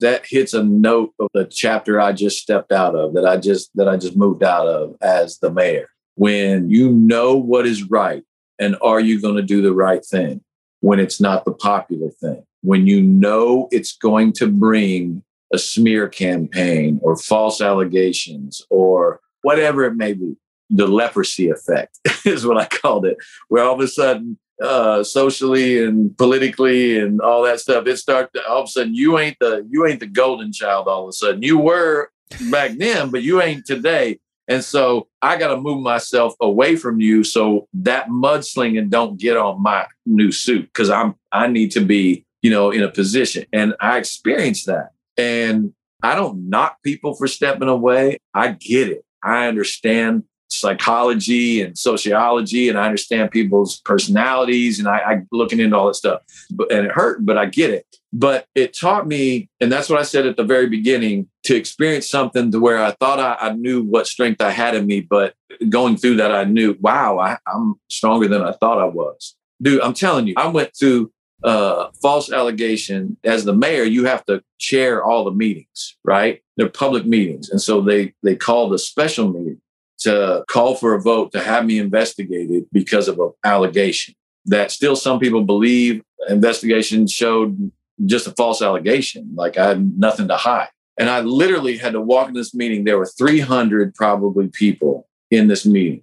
That 0.00 0.26
hits 0.26 0.52
a 0.52 0.62
note 0.62 1.14
of 1.18 1.28
the 1.32 1.44
chapter 1.44 2.00
I 2.00 2.12
just 2.12 2.38
stepped 2.38 2.72
out 2.72 2.94
of, 2.94 3.14
that 3.14 3.26
I 3.26 3.36
just 3.36 3.70
that 3.76 3.88
I 3.88 3.96
just 3.96 4.16
moved 4.16 4.42
out 4.42 4.66
of 4.66 4.96
as 5.00 5.38
the 5.38 5.50
mayor. 5.50 5.88
When 6.16 6.68
you 6.68 6.90
know 6.90 7.36
what 7.36 7.66
is 7.66 7.88
right, 7.88 8.22
and 8.58 8.76
are 8.82 9.00
you 9.00 9.20
going 9.20 9.36
to 9.36 9.42
do 9.42 9.62
the 9.62 9.72
right 9.72 10.04
thing 10.04 10.42
when 10.80 11.00
it's 11.00 11.20
not 11.20 11.44
the 11.44 11.52
popular 11.52 12.10
thing? 12.10 12.44
When 12.62 12.86
you 12.86 13.00
know 13.00 13.68
it's 13.70 13.96
going 13.96 14.32
to 14.34 14.48
bring 14.48 15.22
a 15.52 15.58
smear 15.58 16.08
campaign 16.08 16.98
or 17.02 17.16
false 17.16 17.60
allegations 17.60 18.62
or 18.70 19.20
whatever 19.42 19.84
it 19.84 19.94
may 19.94 20.12
be. 20.12 20.36
The 20.70 20.86
leprosy 20.86 21.50
effect 21.50 21.98
is 22.24 22.46
what 22.46 22.56
I 22.56 22.66
called 22.66 23.04
it, 23.04 23.18
where 23.48 23.64
all 23.64 23.74
of 23.74 23.80
a 23.80 23.88
sudden, 23.88 24.38
uh, 24.62 25.02
socially 25.02 25.84
and 25.84 26.16
politically 26.16 26.98
and 26.98 27.20
all 27.20 27.42
that 27.42 27.60
stuff, 27.60 27.86
it 27.86 27.96
starts. 27.98 28.30
All 28.48 28.62
of 28.62 28.64
a 28.64 28.68
sudden, 28.68 28.94
you 28.94 29.18
ain't 29.18 29.36
the 29.40 29.66
you 29.70 29.86
ain't 29.86 30.00
the 30.00 30.06
golden 30.06 30.52
child. 30.52 30.88
All 30.88 31.02
of 31.02 31.08
a 31.08 31.12
sudden, 31.12 31.42
you 31.42 31.58
were 31.58 32.10
back 32.50 32.72
then, 32.78 33.10
but 33.10 33.22
you 33.22 33.42
ain't 33.42 33.66
today. 33.66 34.18
And 34.48 34.62
so 34.62 35.08
I 35.20 35.36
got 35.36 35.48
to 35.48 35.56
move 35.56 35.82
myself 35.82 36.34
away 36.40 36.76
from 36.76 37.00
you 37.00 37.24
so 37.24 37.68
that 37.74 38.08
mudslinging 38.08 38.90
don't 38.90 39.18
get 39.18 39.36
on 39.36 39.62
my 39.62 39.86
new 40.04 40.32
suit 40.32 40.66
because 40.66 40.90
I'm 40.90 41.14
I 41.30 41.46
need 41.46 41.70
to 41.72 41.80
be, 41.80 42.26
you 42.42 42.50
know, 42.50 42.70
in 42.70 42.82
a 42.82 42.90
position. 42.90 43.46
And 43.52 43.74
I 43.80 43.98
experienced 43.98 44.66
that. 44.66 44.90
And 45.16 45.72
I 46.02 46.14
don't 46.14 46.48
knock 46.48 46.82
people 46.82 47.14
for 47.14 47.28
stepping 47.28 47.68
away. 47.68 48.18
I 48.34 48.52
get 48.52 48.88
it. 48.88 49.04
I 49.22 49.46
understand 49.48 50.24
psychology 50.48 51.62
and 51.62 51.76
sociology, 51.78 52.68
and 52.68 52.78
I 52.78 52.84
understand 52.84 53.30
people's 53.30 53.80
personalities, 53.80 54.78
and 54.78 54.86
I, 54.86 54.98
I 54.98 55.22
looking 55.32 55.60
into 55.60 55.76
all 55.76 55.86
that 55.86 55.94
stuff. 55.94 56.22
But 56.50 56.70
and 56.70 56.86
it 56.86 56.92
hurt, 56.92 57.24
but 57.24 57.38
I 57.38 57.46
get 57.46 57.70
it. 57.70 57.86
But 58.12 58.46
it 58.54 58.76
taught 58.78 59.06
me, 59.06 59.48
and 59.60 59.72
that's 59.72 59.88
what 59.88 59.98
I 59.98 60.02
said 60.02 60.26
at 60.26 60.36
the 60.36 60.44
very 60.44 60.68
beginning, 60.68 61.28
to 61.44 61.56
experience 61.56 62.10
something 62.10 62.52
to 62.52 62.60
where 62.60 62.82
I 62.82 62.90
thought 62.92 63.18
I, 63.18 63.36
I 63.40 63.52
knew 63.54 63.82
what 63.82 64.06
strength 64.06 64.42
I 64.42 64.50
had 64.50 64.74
in 64.74 64.86
me, 64.86 65.00
but 65.00 65.34
going 65.70 65.96
through 65.96 66.16
that, 66.16 66.32
I 66.32 66.44
knew, 66.44 66.76
wow, 66.80 67.18
I, 67.18 67.38
I'm 67.46 67.76
stronger 67.90 68.28
than 68.28 68.42
I 68.42 68.52
thought 68.52 68.78
I 68.78 68.84
was. 68.84 69.34
Dude, 69.62 69.80
I'm 69.80 69.94
telling 69.94 70.26
you, 70.26 70.34
I 70.36 70.48
went 70.48 70.76
through 70.78 71.12
uh, 71.44 71.88
false 72.00 72.32
allegation. 72.32 73.16
As 73.24 73.44
the 73.44 73.54
mayor 73.54 73.84
you 73.84 74.04
have 74.04 74.24
to 74.26 74.42
chair 74.58 75.04
all 75.04 75.24
the 75.24 75.32
meetings 75.32 75.96
right? 76.04 76.40
They're 76.56 76.68
public 76.68 77.06
meetings. 77.06 77.50
And 77.50 77.60
so 77.60 77.80
they 77.80 78.14
they 78.22 78.36
called 78.36 78.72
a 78.74 78.78
special 78.78 79.32
meeting 79.32 79.60
to 80.00 80.44
call 80.48 80.74
for 80.74 80.94
a 80.94 81.00
vote 81.00 81.32
to 81.32 81.40
have 81.40 81.64
me 81.64 81.78
investigated 81.78 82.64
because 82.72 83.08
of 83.08 83.18
an 83.18 83.32
allegation 83.44 84.14
that 84.46 84.72
still 84.72 84.96
some 84.96 85.20
people 85.20 85.44
believe 85.44 86.02
investigation 86.28 87.06
showed 87.06 87.70
just 88.06 88.26
a 88.26 88.32
false 88.32 88.62
allegation. 88.62 89.30
Like 89.34 89.56
i 89.56 89.68
had 89.68 89.98
nothing 89.98 90.28
to 90.28 90.36
hide. 90.36 90.68
And 90.98 91.08
i 91.08 91.20
literally 91.20 91.78
had 91.78 91.92
to 91.92 92.00
walk 92.00 92.28
in 92.28 92.34
this 92.34 92.54
meeting. 92.54 92.84
There 92.84 92.98
were 92.98 93.06
300 93.06 93.94
probably 93.94 94.48
people 94.48 95.08
in 95.30 95.48
this 95.48 95.64
meeting. 95.64 96.02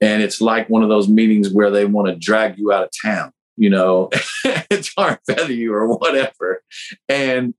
And 0.00 0.22
it's 0.22 0.40
like 0.40 0.68
one 0.68 0.82
of 0.82 0.88
those 0.88 1.08
meetings 1.08 1.50
where 1.52 1.70
they 1.70 1.84
want 1.84 2.08
to 2.08 2.16
drag 2.16 2.58
you 2.58 2.72
out 2.72 2.84
of 2.84 2.90
town 3.02 3.32
you 3.56 3.70
know, 3.70 4.10
tar 4.44 5.08
and 5.08 5.18
feather 5.26 5.52
you 5.52 5.74
or 5.74 5.96
whatever. 5.96 6.62
And 7.08 7.54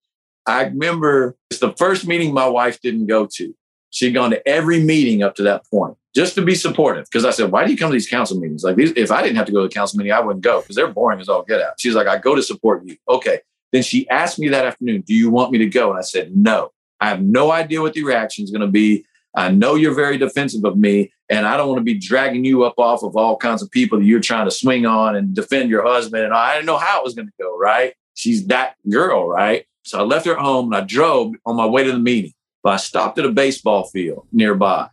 I 0.45 0.63
remember 0.65 1.35
it's 1.49 1.59
the 1.59 1.73
first 1.73 2.07
meeting 2.07 2.33
my 2.33 2.47
wife 2.47 2.81
didn't 2.81 3.07
go 3.07 3.27
to. 3.35 3.53
She'd 3.91 4.11
gone 4.11 4.31
to 4.31 4.47
every 4.47 4.79
meeting 4.79 5.21
up 5.21 5.35
to 5.35 5.43
that 5.43 5.65
point 5.69 5.95
just 6.15 6.35
to 6.35 6.41
be 6.41 6.55
supportive. 6.55 7.05
Because 7.05 7.25
I 7.25 7.31
said, 7.31 7.51
why 7.51 7.65
do 7.65 7.71
you 7.71 7.77
come 7.77 7.89
to 7.89 7.93
these 7.93 8.09
council 8.09 8.39
meetings? 8.39 8.63
Like, 8.63 8.75
these, 8.75 8.91
if 8.95 9.11
I 9.11 9.21
didn't 9.21 9.37
have 9.37 9.45
to 9.45 9.51
go 9.51 9.61
to 9.61 9.67
the 9.67 9.73
council 9.73 9.97
meeting, 9.97 10.13
I 10.13 10.19
wouldn't 10.19 10.43
go 10.43 10.61
because 10.61 10.75
they're 10.75 10.87
boring 10.87 11.19
as 11.19 11.29
all 11.29 11.43
get 11.43 11.61
out. 11.61 11.79
She's 11.79 11.95
like, 11.95 12.07
I 12.07 12.17
go 12.17 12.35
to 12.35 12.41
support 12.41 12.85
you. 12.85 12.97
Okay. 13.07 13.39
Then 13.71 13.83
she 13.83 14.07
asked 14.09 14.39
me 14.39 14.49
that 14.49 14.65
afternoon, 14.65 15.01
do 15.01 15.13
you 15.13 15.29
want 15.29 15.51
me 15.51 15.57
to 15.59 15.65
go? 15.65 15.89
And 15.89 15.99
I 15.99 16.03
said, 16.03 16.35
no. 16.35 16.71
I 16.99 17.09
have 17.09 17.21
no 17.21 17.51
idea 17.51 17.81
what 17.81 17.93
the 17.93 18.03
reaction 18.03 18.43
is 18.43 18.51
going 18.51 18.61
to 18.61 18.67
be. 18.67 19.05
I 19.35 19.49
know 19.49 19.75
you're 19.75 19.95
very 19.95 20.17
defensive 20.17 20.63
of 20.63 20.77
me, 20.77 21.11
and 21.29 21.45
I 21.45 21.57
don't 21.57 21.67
want 21.67 21.79
to 21.79 21.83
be 21.83 21.97
dragging 21.97 22.45
you 22.45 22.63
up 22.63 22.77
off 22.77 23.03
of 23.03 23.15
all 23.15 23.35
kinds 23.37 23.61
of 23.61 23.71
people 23.71 23.99
that 23.99 24.05
you're 24.05 24.19
trying 24.19 24.45
to 24.45 24.51
swing 24.51 24.85
on 24.85 25.15
and 25.15 25.33
defend 25.33 25.69
your 25.69 25.83
husband. 25.83 26.23
And 26.23 26.33
I 26.33 26.53
didn't 26.53 26.67
know 26.67 26.77
how 26.77 26.99
it 26.99 27.03
was 27.03 27.15
going 27.15 27.27
to 27.27 27.33
go, 27.39 27.57
right? 27.57 27.93
She's 28.13 28.45
that 28.47 28.75
girl, 28.89 29.27
right? 29.27 29.65
So 29.83 29.99
I 29.99 30.03
left 30.03 30.25
her 30.27 30.35
home 30.35 30.71
and 30.71 30.75
I 30.75 30.85
drove 30.85 31.33
on 31.45 31.55
my 31.55 31.65
way 31.65 31.83
to 31.83 31.91
the 31.91 31.99
meeting. 31.99 32.33
But 32.61 32.73
I 32.73 32.77
stopped 32.77 33.17
at 33.17 33.25
a 33.25 33.31
baseball 33.31 33.85
field 33.85 34.27
nearby 34.31 34.87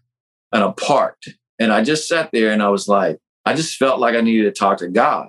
and 0.52 0.64
I 0.64 0.72
parked. 0.72 1.28
And 1.58 1.72
I 1.72 1.84
just 1.84 2.08
sat 2.08 2.30
there 2.32 2.50
and 2.50 2.62
I 2.62 2.68
was 2.68 2.88
like, 2.88 3.18
I 3.44 3.54
just 3.54 3.76
felt 3.76 4.00
like 4.00 4.14
I 4.14 4.20
needed 4.22 4.44
to 4.44 4.58
talk 4.58 4.78
to 4.78 4.88
God. 4.88 5.28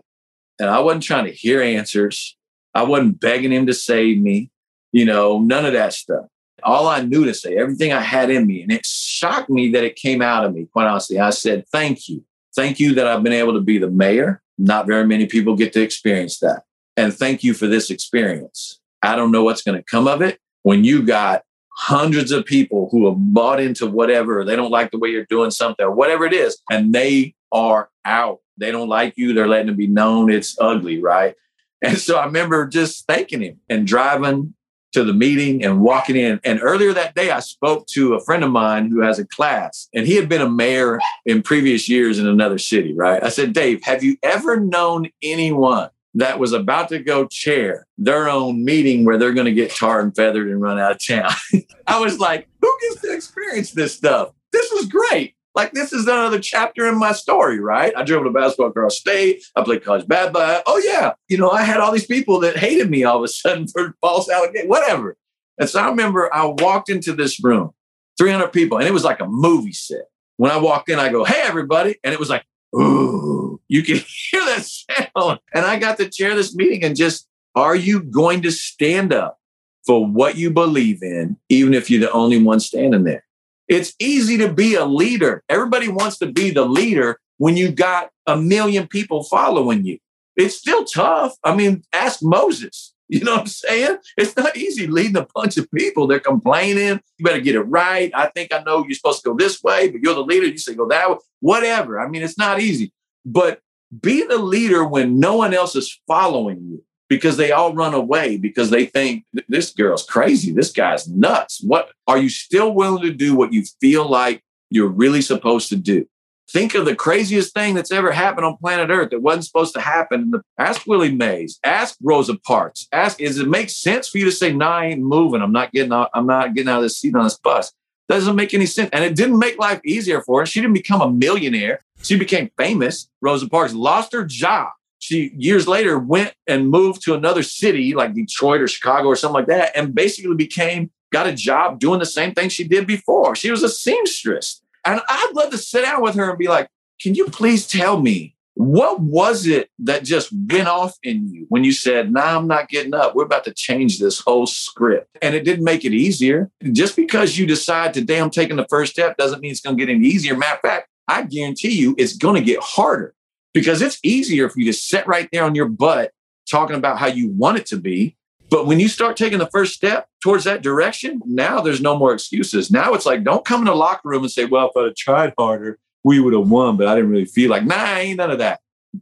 And 0.60 0.70
I 0.70 0.80
wasn't 0.80 1.04
trying 1.04 1.26
to 1.26 1.32
hear 1.32 1.62
answers. 1.62 2.38
I 2.74 2.84
wasn't 2.84 3.20
begging 3.20 3.52
him 3.52 3.68
to 3.68 3.74
save 3.74 4.20
me, 4.20 4.50
you 4.92 5.06
know, 5.06 5.40
none 5.40 5.66
of 5.66 5.74
that 5.74 5.94
stuff 5.94 6.26
all 6.64 6.88
I 6.88 7.02
knew 7.02 7.26
to 7.26 7.34
say, 7.34 7.58
everything 7.58 7.94
I 7.94 8.02
had 8.02 8.30
in 8.30 8.48
me. 8.48 8.62
And 8.62 8.72
it 8.72 8.86
shocked 8.86 9.50
me 9.50 9.72
that 9.72 9.84
it 9.84 9.96
came 9.96 10.22
out 10.22 10.46
of 10.46 10.54
me, 10.54 10.68
quite 10.72 10.88
honestly. 10.88 11.20
I 11.20 11.32
said, 11.32 11.66
Thank 11.72 12.10
you. 12.10 12.24
Thank 12.56 12.80
you 12.80 12.94
that 12.96 13.08
I've 13.08 13.24
been 13.24 13.34
able 13.34 13.54
to 13.54 13.62
be 13.62 13.78
the 13.78 13.90
mayor. 13.90 14.42
Not 14.58 14.86
very 14.86 15.06
many 15.08 15.26
people 15.26 15.56
get 15.56 15.74
to 15.74 15.82
experience 15.82 16.40
that. 16.40 16.64
And 16.98 17.14
thank 17.14 17.44
you 17.44 17.54
for 17.54 17.68
this 17.68 17.90
experience. 17.90 18.80
I 19.02 19.16
don't 19.16 19.32
know 19.32 19.44
what's 19.44 19.64
going 19.64 19.78
to 19.78 19.84
come 19.84 20.08
of 20.08 20.22
it 20.22 20.40
when 20.64 20.84
you 20.84 21.04
got 21.04 21.44
hundreds 21.70 22.32
of 22.32 22.46
people 22.46 22.90
who 22.92 23.08
have 23.08 23.16
bought 23.18 23.60
into 23.60 23.88
whatever, 23.88 24.44
they 24.44 24.56
don't 24.56 24.72
like 24.72 24.92
the 24.92 25.00
way 25.00 25.10
you're 25.10 25.26
doing 25.26 25.52
something 25.52 25.86
or 25.86 25.92
whatever 25.92 26.26
it 26.26 26.34
is, 26.34 26.62
and 26.70 26.94
they 26.94 27.34
are 27.52 27.90
out. 28.06 28.40
They 28.58 28.72
don't 28.72 28.90
like 28.90 29.14
you. 29.18 29.34
They're 29.34 29.48
letting 29.48 29.70
it 29.70 29.78
be 29.78 29.88
known 29.88 30.32
it's 30.32 30.58
ugly, 30.60 31.02
right? 31.02 31.36
And 31.82 31.98
so 31.98 32.18
I 32.18 32.26
remember 32.26 32.68
just 32.68 33.08
thanking 33.08 33.42
him 33.42 33.60
and 33.70 33.88
driving 33.88 34.54
to 34.92 35.04
the 35.04 35.14
meeting 35.14 35.64
and 35.64 35.82
walking 35.82 36.16
in. 36.16 36.40
And 36.44 36.60
earlier 36.62 36.94
that 36.94 37.16
day, 37.16 37.32
I 37.32 37.40
spoke 37.40 37.88
to 37.88 38.14
a 38.14 38.20
friend 38.20 38.44
of 38.44 38.52
mine 38.52 38.90
who 38.90 39.02
has 39.02 39.20
a 39.20 39.26
class, 39.26 39.88
and 39.94 40.06
he 40.06 40.16
had 40.16 40.30
been 40.30 40.42
a 40.42 40.50
mayor 40.50 41.00
in 41.26 41.42
previous 41.42 41.88
years 41.90 42.20
in 42.20 42.28
another 42.28 42.58
city, 42.58 42.94
right? 42.94 43.24
I 43.24 43.30
said, 43.30 43.54
Dave, 43.54 43.84
have 43.84 44.04
you 44.04 44.18
ever 44.24 44.60
known 44.60 45.10
anyone 45.22 45.90
that 46.16 46.40
was 46.40 46.52
about 46.52 46.90
to 46.90 47.00
go 47.00 47.26
chair 47.26 47.88
their 47.98 48.30
own 48.30 48.66
meeting 48.66 49.06
where 49.06 49.18
they're 49.18 49.34
going 49.34 49.46
to 49.46 49.54
get 49.54 49.74
tar 49.74 50.02
and 50.02 50.16
feathered 50.16 50.48
and 50.48 50.62
run 50.62 50.80
out 50.80 50.92
of 50.92 51.06
town? 51.06 51.32
I 51.88 52.00
was 52.00 52.20
like, 52.20 52.48
who 52.62 52.78
gets 52.82 53.02
to 53.02 53.14
experience 53.14 53.72
this 53.72 53.96
stuff? 53.96 54.32
This 54.52 54.70
was 54.72 54.88
great. 54.88 55.36
Like 55.54 55.74
this 55.74 55.92
is 55.92 56.08
another 56.08 56.40
chapter 56.40 56.88
in 56.88 56.98
my 56.98 57.12
story, 57.12 57.60
right? 57.60 57.94
I 57.96 58.04
dribbled 58.04 58.28
a 58.28 58.32
basketball 58.32 58.68
across 58.68 58.98
state. 58.98 59.44
I 59.56 59.64
played 59.64 59.84
college 59.84 60.08
bad 60.08 60.34
bad. 60.34 60.64
Oh 60.66 60.78
yeah, 60.78 61.14
you 61.28 61.38
know 61.38 61.50
I 61.50 61.64
had 61.64 61.80
all 61.80 61.92
these 61.92 62.06
people 62.06 62.40
that 62.42 62.58
hated 62.58 62.90
me 62.90 63.04
all 63.04 63.18
of 63.18 63.24
a 63.24 63.28
sudden 63.28 63.68
for 63.74 63.96
false 64.02 64.30
allegations, 64.30 64.70
whatever. 64.70 65.18
And 65.60 65.70
so 65.70 65.82
I 65.82 65.90
remember 65.90 66.34
I 66.34 66.46
walked 66.46 66.90
into 66.90 67.14
this 67.14 67.44
room, 67.44 67.72
300 68.18 68.48
people, 68.50 68.78
and 68.78 68.88
it 68.88 68.94
was 68.94 69.04
like 69.04 69.20
a 69.20 69.28
movie 69.28 69.74
set. 69.74 70.06
When 70.38 70.52
I 70.52 70.58
walked 70.58 70.90
in, 70.90 71.00
I 71.00 71.10
go, 71.10 71.24
"Hey 71.26 71.42
everybody," 71.42 71.98
and 72.04 72.14
it 72.14 72.20
was 72.20 72.30
like, 72.30 72.46
"Ooh!" 72.76 73.42
You 73.72 73.84
can 73.84 73.96
hear 74.32 74.44
that 74.46 74.66
sound. 74.66 75.40
And 75.54 75.66
I 75.66 75.80
got 75.80 75.98
to 75.98 76.10
chair 76.10 76.36
this 76.36 76.54
meeting 76.54 76.84
and 76.84 76.96
just, 76.96 77.28
are 77.56 77.76
you 77.76 78.04
going 78.04 78.42
to 78.42 78.52
stand 78.52 79.14
up 79.14 79.40
for 79.86 80.06
what 80.06 80.38
you 80.38 80.52
believe 80.52 81.02
in, 81.02 81.38
even 81.48 81.74
if 81.74 81.90
you're 81.90 82.02
the 82.02 82.12
only 82.12 82.42
one 82.42 82.60
standing 82.60 83.06
there? 83.06 83.24
It's 83.72 83.96
easy 84.00 84.38
to 84.40 84.52
be 84.52 84.76
a 84.76 84.84
leader. 84.84 85.46
Everybody 85.48 85.88
wants 85.88 86.18
to 86.18 86.30
be 86.30 86.52
the 86.52 86.66
leader 86.66 87.22
when 87.38 87.56
you 87.56 87.72
got 87.72 88.10
a 88.28 88.36
million 88.36 88.86
people 88.86 89.24
following 89.24 89.86
you. 89.86 89.98
It's 90.36 90.58
still 90.58 90.84
tough. 90.84 91.38
I 91.42 91.56
mean, 91.56 91.84
ask 91.94 92.20
Moses. 92.22 92.94
You 93.12 93.26
know 93.26 93.34
what 93.34 93.42
I'm 93.42 93.48
saying? 93.48 93.98
It's 94.16 94.38
not 94.38 94.56
easy 94.56 94.88
leading 94.88 95.18
a 95.18 95.28
bunch 95.36 95.58
of 95.58 95.70
people. 95.72 96.08
They're 96.08 96.22
complaining. 96.22 97.02
You 97.18 97.26
better 97.26 97.42
get 97.42 97.56
it 97.56 97.64
right. 97.64 98.10
I 98.16 98.28
think 98.28 98.54
I 98.54 98.64
know 98.64 98.86
you're 98.86 98.96
supposed 98.96 99.22
to 99.24 99.32
go 99.32 99.36
this 99.36 99.62
way, 99.62 99.90
but 99.90 100.00
you're 100.00 100.16
the 100.16 100.22
leader. 100.22 100.46
You 100.46 100.58
say 100.58 100.76
go 100.76 100.88
that 100.88 101.10
way. 101.10 101.18
Whatever. 101.42 102.00
I 102.00 102.08
mean, 102.08 102.24
it's 102.24 102.38
not 102.38 102.62
easy. 102.62 102.94
But 103.26 103.60
be 104.00 104.26
the 104.26 104.38
leader 104.38 104.86
when 104.86 105.20
no 105.20 105.36
one 105.36 105.54
else 105.54 105.76
is 105.76 106.00
following 106.08 106.62
you 106.62 106.86
because 107.12 107.36
they 107.36 107.52
all 107.52 107.74
run 107.74 107.94
away 107.94 108.38
because 108.38 108.70
they 108.70 108.86
think 108.86 109.26
this 109.50 109.74
girl's 109.74 110.06
crazy. 110.06 110.54
This 110.54 110.72
guy's 110.72 111.10
nuts. 111.10 111.62
What 111.62 111.92
are 112.08 112.18
you 112.18 112.30
still 112.30 112.74
willing 112.74 113.04
to 113.04 113.12
do 113.12 113.36
what 113.36 113.52
you 113.52 113.66
feel 113.82 114.10
like 114.10 114.42
you're 114.70 114.88
really 114.88 115.22
supposed 115.22 115.68
to 115.70 115.76
do? 115.76 116.08
Think 116.50 116.74
of 116.74 116.86
the 116.86 116.96
craziest 116.96 117.54
thing 117.54 117.76
that's 117.76 117.92
ever 117.92 118.14
happened 118.14 118.46
on 118.46 118.56
planet 118.56 118.90
Earth 118.90 119.10
that 119.10 119.22
wasn't 119.22 119.44
supposed 119.44 119.74
to 119.74 119.82
happen. 119.82 120.32
Ask 120.58 120.88
Willie 120.88 121.14
Mays. 121.14 121.60
Ask 121.66 121.98
Rosa 122.02 122.38
Parks. 122.38 122.88
Ask, 122.94 123.18
does 123.18 123.40
it 123.40 123.50
make 123.50 123.70
sense 123.70 124.08
for 124.08 124.18
you 124.18 124.24
to 124.24 124.32
say, 124.32 124.54
"No, 124.54 124.70
nah, 124.70 124.78
I 124.78 124.86
ain't 124.86 125.02
moving. 125.02 125.42
I'm 125.42 125.52
not 125.52 125.74
getting 125.74 125.92
out. 125.92 126.12
I'm 126.14 126.28
not 126.28 126.54
getting 126.54 126.70
out 126.70 126.78
of 126.78 126.84
this 126.84 126.98
seat 126.98 127.14
on 127.14 127.26
this 127.26 127.38
bus." 127.38 127.74
Doesn't 128.08 128.38
make 128.38 128.54
any 128.54 128.66
sense. 128.66 128.90
And 128.94 129.04
it 129.04 129.18
didn't 129.18 129.38
make 129.38 129.60
life 129.60 129.82
easier 129.84 130.22
for 130.22 130.40
her. 130.40 130.46
She 130.46 130.62
didn't 130.62 130.76
become 130.76 131.02
a 131.02 131.12
millionaire. 131.12 131.82
She 132.04 132.18
became 132.18 132.52
famous. 132.58 133.10
Rosa 133.22 133.50
Parks 133.50 133.74
lost 133.74 134.14
her 134.14 134.24
job 134.24 134.70
she 135.02 135.34
years 135.36 135.68
later 135.68 135.98
went 135.98 136.34
and 136.48 136.70
moved 136.70 137.02
to 137.04 137.16
another 137.16 137.44
city 137.44 137.94
like 137.96 138.14
Detroit 138.14 138.62
or 138.62 138.68
Chicago 138.68 139.08
or 139.08 139.16
something 139.16 139.34
like 139.34 139.48
that, 139.48 139.76
and 139.76 139.96
basically 139.96 140.36
became 140.36 140.92
got 141.12 141.28
a 141.28 141.34
job 141.34 141.80
doing 141.80 142.00
the 142.00 142.06
same 142.06 142.34
thing 142.34 142.50
she 142.50 142.64
did 142.64 142.88
before. 142.88 143.36
She 143.36 143.52
was 143.52 143.64
a 143.64 143.70
seamstress. 143.70 144.62
And 144.86 145.02
I'd 145.10 145.32
love 145.34 145.52
to 145.52 145.58
sit 145.58 145.84
down 145.84 146.02
with 146.02 146.16
her 146.16 146.30
and 146.30 146.40
be 146.40 146.48
like, 146.48 146.70
can 147.02 147.16
you 147.16 147.26
please 147.26 147.68
tell 147.68 148.00
me 148.00 148.36
what 148.54 149.00
was 149.00 149.48
it 149.48 149.70
that 149.80 150.04
just 150.04 150.32
went 150.32 150.68
off 150.68 150.96
in 151.04 151.28
you 151.28 151.46
when 151.50 151.64
you 151.64 151.72
said, 151.72 152.12
nah, 152.12 152.38
I'm 152.38 152.48
not 152.48 152.70
getting 152.70 152.94
up. 152.94 153.16
We're 153.16 153.26
about 153.26 153.44
to 153.46 153.54
change 153.54 154.00
this 154.00 154.20
whole 154.20 154.46
script. 154.46 155.08
And 155.22 155.34
it 155.36 155.44
didn't 155.44 155.66
make 155.66 155.84
it 155.84 155.94
easier. 155.94 156.52
Just 156.72 156.96
because 156.96 157.38
you 157.38 157.48
decide 157.48 157.94
today 157.94 158.20
I'm 158.20 158.30
taking 158.30 158.58
the 158.58 158.68
first 158.70 158.94
step 158.94 159.18
doesn't 159.18 159.42
mean 159.42 159.52
it's 159.52 159.62
going 159.62 159.78
to 159.78 159.86
get 159.86 159.92
any 159.92 160.06
easier. 160.06 160.38
Matter 160.38 160.56
of 160.56 160.62
fact, 160.62 160.90
I 161.08 161.24
guarantee 161.24 161.78
you 161.78 161.96
it's 161.98 162.16
going 162.16 162.36
to 162.36 162.42
get 162.42 162.62
harder 162.62 163.16
because 163.54 163.82
it's 163.82 164.00
easier 164.04 164.50
for 164.50 164.60
you 164.60 164.66
to 164.66 164.78
sit 164.78 165.08
right 165.08 165.28
there 165.32 165.44
on 165.44 165.56
your 165.56 165.68
butt 165.68 166.12
talking 166.50 166.76
about 166.76 166.98
how 166.98 167.08
you 167.08 167.30
want 167.30 167.58
it 167.58 167.66
to 167.68 167.78
be. 167.78 168.16
But 168.50 168.68
when 168.68 168.80
you 168.80 168.90
start 168.90 169.16
taking 169.16 169.40
the 169.40 169.50
first 169.50 169.74
step 169.74 170.08
towards 170.22 170.44
that 170.44 170.62
direction, 170.62 171.22
now 171.26 171.62
there's 171.62 171.80
no 171.80 171.98
more 171.98 172.14
excuses. 172.14 172.70
Now 172.70 172.94
it's 172.94 173.06
like, 173.06 173.24
don't 173.24 173.46
come 173.46 173.62
in 173.62 173.68
the 173.68 173.76
locker 173.76 174.10
room 174.10 174.24
and 174.24 174.32
say, 174.32 174.46
well, 174.46 174.70
if 174.70 174.78
I'd 174.78 174.86
have 174.86 174.96
tried 174.96 175.34
harder, 175.38 175.80
we 176.04 176.20
would 176.20 176.34
have 176.34 176.50
won, 176.50 176.76
but 176.76 176.88
I 176.88 176.96
didn't 176.96 177.12
really 177.12 177.26
feel 177.26 177.50
like, 177.50 177.64
nah, 177.64 177.96
ain't 177.96 178.18
none 178.18 178.32
of 178.32 178.40
that. 178.40 178.60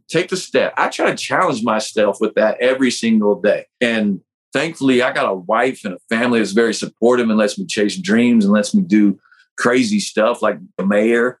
Take 0.08 0.28
the 0.28 0.36
step. 0.36 0.72
I 0.76 0.88
try 0.88 1.10
to 1.10 1.16
challenge 1.16 1.64
myself 1.64 2.18
with 2.20 2.34
that 2.34 2.60
every 2.60 2.92
single 2.92 3.40
day. 3.40 3.66
And 3.80 4.20
thankfully, 4.52 5.02
I 5.02 5.12
got 5.12 5.30
a 5.30 5.34
wife 5.34 5.84
and 5.84 5.94
a 5.94 5.98
family 6.08 6.38
that's 6.38 6.52
very 6.52 6.74
supportive 6.74 7.28
and 7.28 7.38
lets 7.38 7.58
me 7.58 7.66
chase 7.66 7.96
dreams 7.96 8.44
and 8.44 8.54
lets 8.54 8.72
me 8.72 8.82
do 8.82 9.18
crazy 9.58 9.98
stuff 9.98 10.42
like 10.42 10.58
the 10.78 10.86
mayor. 10.86 11.39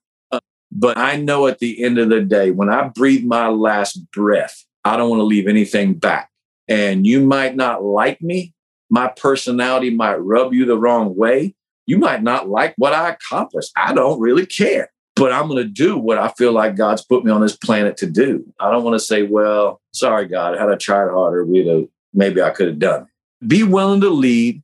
But 0.72 0.98
I 0.98 1.16
know 1.16 1.46
at 1.46 1.58
the 1.58 1.82
end 1.82 1.98
of 1.98 2.10
the 2.10 2.20
day, 2.20 2.50
when 2.50 2.70
I 2.70 2.88
breathe 2.88 3.24
my 3.24 3.48
last 3.48 4.10
breath, 4.12 4.64
I 4.84 4.96
don't 4.96 5.10
want 5.10 5.20
to 5.20 5.24
leave 5.24 5.48
anything 5.48 5.94
back. 5.94 6.30
And 6.68 7.06
you 7.06 7.20
might 7.20 7.56
not 7.56 7.82
like 7.82 8.22
me. 8.22 8.54
My 8.88 9.08
personality 9.08 9.90
might 9.90 10.16
rub 10.16 10.52
you 10.52 10.64
the 10.64 10.78
wrong 10.78 11.16
way. 11.16 11.54
You 11.86 11.98
might 11.98 12.22
not 12.22 12.48
like 12.48 12.74
what 12.76 12.92
I 12.92 13.10
accomplished. 13.10 13.72
I 13.76 13.92
don't 13.92 14.20
really 14.20 14.46
care 14.46 14.90
but 15.20 15.32
I'm 15.32 15.48
going 15.48 15.62
to 15.62 15.68
do 15.68 15.98
what 15.98 16.16
I 16.16 16.28
feel 16.30 16.52
like 16.52 16.76
God's 16.76 17.04
put 17.04 17.26
me 17.26 17.30
on 17.30 17.42
this 17.42 17.54
planet 17.54 17.98
to 17.98 18.06
do. 18.06 18.42
I 18.58 18.70
don't 18.70 18.84
want 18.84 18.98
to 18.98 19.04
say, 19.04 19.22
well, 19.22 19.82
sorry, 19.92 20.26
God, 20.26 20.58
had 20.58 20.70
I 20.70 20.76
tried 20.76 21.10
harder, 21.10 21.44
we'd 21.44 21.66
have, 21.66 21.84
maybe 22.14 22.40
I 22.40 22.48
could 22.48 22.68
have 22.68 22.78
done 22.78 23.02
it. 23.02 23.46
Be 23.46 23.62
willing 23.62 24.00
to 24.00 24.08
lead, 24.08 24.62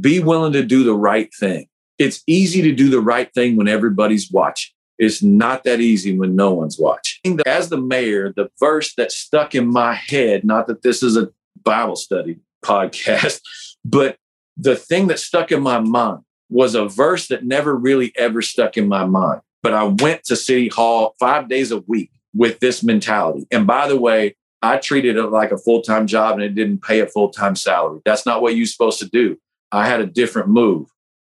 be 0.00 0.20
willing 0.20 0.54
to 0.54 0.64
do 0.64 0.84
the 0.84 0.94
right 0.94 1.28
thing. 1.38 1.66
It's 1.98 2.22
easy 2.26 2.62
to 2.62 2.72
do 2.72 2.88
the 2.88 3.02
right 3.02 3.30
thing 3.34 3.56
when 3.56 3.68
everybody's 3.68 4.30
watching. 4.30 4.72
It's 4.98 5.22
not 5.22 5.64
that 5.64 5.80
easy 5.80 6.16
when 6.16 6.36
no 6.36 6.52
one's 6.52 6.78
watching. 6.78 7.40
As 7.46 7.68
the 7.68 7.80
mayor, 7.80 8.32
the 8.34 8.48
verse 8.58 8.94
that 8.94 9.12
stuck 9.12 9.54
in 9.54 9.66
my 9.66 9.94
head, 9.94 10.44
not 10.44 10.66
that 10.68 10.82
this 10.82 11.02
is 11.02 11.16
a 11.16 11.30
Bible 11.62 11.96
study 11.96 12.38
podcast, 12.64 13.40
but 13.84 14.16
the 14.56 14.76
thing 14.76 15.08
that 15.08 15.18
stuck 15.18 15.50
in 15.50 15.62
my 15.62 15.80
mind 15.80 16.20
was 16.48 16.74
a 16.74 16.86
verse 16.86 17.28
that 17.28 17.44
never 17.44 17.74
really 17.74 18.12
ever 18.16 18.42
stuck 18.42 18.76
in 18.76 18.86
my 18.88 19.04
mind. 19.04 19.40
But 19.62 19.74
I 19.74 19.84
went 19.84 20.24
to 20.24 20.36
City 20.36 20.68
Hall 20.68 21.14
five 21.18 21.48
days 21.48 21.72
a 21.72 21.78
week 21.78 22.10
with 22.34 22.60
this 22.60 22.82
mentality. 22.82 23.46
And 23.50 23.66
by 23.66 23.88
the 23.88 23.98
way, 23.98 24.36
I 24.62 24.78
treated 24.78 25.16
it 25.16 25.26
like 25.26 25.52
a 25.52 25.58
full 25.58 25.82
time 25.82 26.06
job 26.06 26.34
and 26.34 26.42
it 26.42 26.54
didn't 26.54 26.82
pay 26.82 27.00
a 27.00 27.06
full 27.06 27.30
time 27.30 27.56
salary. 27.56 28.00
That's 28.04 28.26
not 28.26 28.42
what 28.42 28.56
you're 28.56 28.66
supposed 28.66 28.98
to 29.00 29.08
do. 29.08 29.38
I 29.72 29.86
had 29.86 30.00
a 30.00 30.06
different 30.06 30.48
move. 30.48 30.88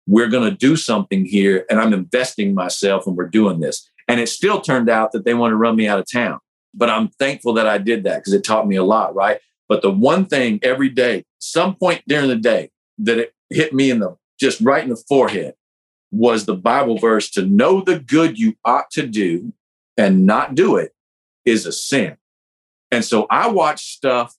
We're 0.08 0.28
going 0.28 0.50
to 0.50 0.56
do 0.56 0.74
something 0.74 1.26
here, 1.26 1.66
and 1.68 1.78
I'm 1.78 1.92
investing 1.92 2.54
myself, 2.54 3.06
and 3.06 3.14
we're 3.14 3.28
doing 3.28 3.60
this. 3.60 3.88
And 4.08 4.18
it 4.18 4.30
still 4.30 4.62
turned 4.62 4.88
out 4.88 5.12
that 5.12 5.26
they 5.26 5.34
want 5.34 5.52
to 5.52 5.56
run 5.56 5.76
me 5.76 5.86
out 5.86 5.98
of 5.98 6.06
town. 6.10 6.40
But 6.72 6.88
I'm 6.88 7.08
thankful 7.08 7.52
that 7.54 7.66
I 7.66 7.76
did 7.76 8.04
that 8.04 8.16
because 8.16 8.32
it 8.32 8.42
taught 8.42 8.66
me 8.66 8.76
a 8.76 8.84
lot, 8.84 9.14
right? 9.14 9.38
But 9.68 9.82
the 9.82 9.90
one 9.90 10.24
thing 10.24 10.60
every 10.62 10.88
day, 10.88 11.24
some 11.38 11.74
point 11.74 12.02
during 12.08 12.28
the 12.28 12.36
day, 12.36 12.70
that 12.98 13.18
it 13.18 13.34
hit 13.50 13.74
me 13.74 13.90
in 13.90 14.00
the 14.00 14.16
just 14.40 14.62
right 14.62 14.82
in 14.82 14.88
the 14.88 15.04
forehead 15.08 15.54
was 16.10 16.46
the 16.46 16.56
Bible 16.56 16.96
verse 16.96 17.30
to 17.32 17.44
know 17.44 17.82
the 17.82 17.98
good 17.98 18.38
you 18.38 18.54
ought 18.64 18.90
to 18.92 19.06
do 19.06 19.52
and 19.98 20.24
not 20.24 20.54
do 20.54 20.76
it 20.76 20.94
is 21.44 21.66
a 21.66 21.72
sin. 21.72 22.16
And 22.90 23.04
so 23.04 23.26
I 23.28 23.48
watched 23.48 23.84
stuff 23.84 24.34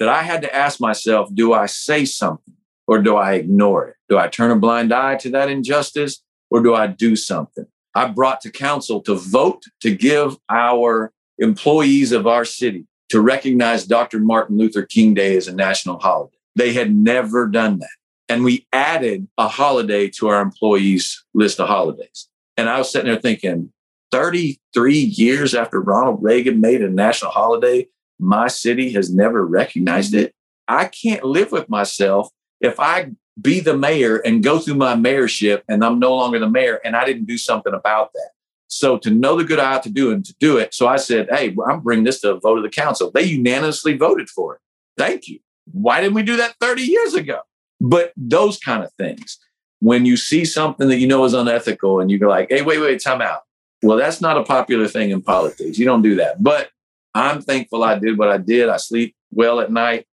that 0.00 0.08
I 0.08 0.22
had 0.22 0.42
to 0.42 0.52
ask 0.52 0.80
myself 0.80 1.32
do 1.32 1.52
I 1.52 1.66
say 1.66 2.04
something 2.04 2.54
or 2.86 3.00
do 3.00 3.16
I 3.16 3.34
ignore 3.34 3.86
it? 3.88 3.96
Do 4.08 4.18
I 4.18 4.28
turn 4.28 4.50
a 4.50 4.56
blind 4.56 4.92
eye 4.92 5.16
to 5.16 5.30
that 5.30 5.50
injustice 5.50 6.22
or 6.50 6.62
do 6.62 6.74
I 6.74 6.86
do 6.86 7.16
something? 7.16 7.66
I 7.94 8.08
brought 8.08 8.40
to 8.42 8.50
council 8.50 9.00
to 9.02 9.14
vote 9.14 9.62
to 9.80 9.94
give 9.94 10.36
our 10.48 11.12
employees 11.38 12.12
of 12.12 12.26
our 12.26 12.44
city 12.44 12.86
to 13.10 13.20
recognize 13.20 13.86
Dr. 13.86 14.18
Martin 14.18 14.58
Luther 14.58 14.82
King 14.82 15.14
Day 15.14 15.36
as 15.36 15.48
a 15.48 15.54
national 15.54 15.98
holiday. 15.98 16.36
They 16.56 16.72
had 16.72 16.94
never 16.94 17.46
done 17.46 17.78
that. 17.78 17.88
And 18.28 18.44
we 18.44 18.66
added 18.72 19.28
a 19.36 19.48
holiday 19.48 20.08
to 20.10 20.28
our 20.28 20.40
employees' 20.40 21.24
list 21.34 21.60
of 21.60 21.68
holidays. 21.68 22.28
And 22.56 22.68
I 22.68 22.78
was 22.78 22.90
sitting 22.90 23.10
there 23.10 23.20
thinking, 23.20 23.70
33 24.12 24.98
years 24.98 25.54
after 25.54 25.80
Ronald 25.80 26.22
Reagan 26.22 26.60
made 26.60 26.82
a 26.82 26.88
national 26.88 27.32
holiday, 27.32 27.88
my 28.18 28.48
city 28.48 28.92
has 28.92 29.12
never 29.12 29.44
recognized 29.44 30.14
it. 30.14 30.34
I 30.68 30.86
can't 30.86 31.24
live 31.24 31.52
with 31.52 31.68
myself 31.68 32.30
if 32.64 32.80
I 32.80 33.10
be 33.40 33.60
the 33.60 33.76
mayor 33.76 34.16
and 34.18 34.42
go 34.42 34.58
through 34.58 34.76
my 34.76 34.94
mayorship 34.94 35.62
and 35.68 35.84
I'm 35.84 35.98
no 35.98 36.14
longer 36.14 36.38
the 36.38 36.48
mayor 36.48 36.80
and 36.84 36.96
I 36.96 37.04
didn't 37.04 37.26
do 37.26 37.36
something 37.36 37.74
about 37.74 38.12
that. 38.14 38.30
So 38.68 38.96
to 38.98 39.10
know 39.10 39.36
the 39.36 39.44
good 39.44 39.58
I 39.58 39.74
ought 39.74 39.82
to 39.84 39.90
do 39.90 40.12
and 40.12 40.24
to 40.24 40.34
do 40.40 40.56
it. 40.56 40.74
So 40.74 40.88
I 40.88 40.96
said, 40.96 41.28
hey, 41.30 41.54
I'm 41.68 41.80
bringing 41.80 42.04
this 42.04 42.20
to 42.22 42.32
a 42.32 42.40
vote 42.40 42.58
of 42.58 42.64
the 42.64 42.70
council. 42.70 43.10
They 43.12 43.22
unanimously 43.22 43.96
voted 43.96 44.28
for 44.28 44.54
it. 44.54 44.60
Thank 44.96 45.28
you. 45.28 45.40
Why 45.72 46.00
didn't 46.00 46.14
we 46.14 46.22
do 46.22 46.36
that 46.36 46.54
30 46.60 46.82
years 46.82 47.14
ago? 47.14 47.40
But 47.80 48.12
those 48.16 48.58
kind 48.58 48.82
of 48.82 48.92
things, 48.94 49.38
when 49.80 50.06
you 50.06 50.16
see 50.16 50.44
something 50.44 50.88
that 50.88 50.98
you 50.98 51.06
know 51.06 51.24
is 51.24 51.34
unethical 51.34 52.00
and 52.00 52.10
you 52.10 52.18
go 52.18 52.28
like, 52.28 52.48
hey, 52.50 52.62
wait, 52.62 52.78
wait, 52.78 53.02
time 53.02 53.20
out. 53.20 53.42
Well, 53.82 53.98
that's 53.98 54.20
not 54.20 54.38
a 54.38 54.42
popular 54.42 54.88
thing 54.88 55.10
in 55.10 55.20
politics. 55.20 55.78
You 55.78 55.84
don't 55.84 56.02
do 56.02 56.14
that. 56.16 56.42
But 56.42 56.70
I'm 57.14 57.42
thankful 57.42 57.84
I 57.84 57.98
did 57.98 58.16
what 58.16 58.30
I 58.30 58.38
did. 58.38 58.68
I 58.68 58.78
sleep 58.78 59.14
well 59.30 59.60
at 59.60 59.70
night 59.70 60.06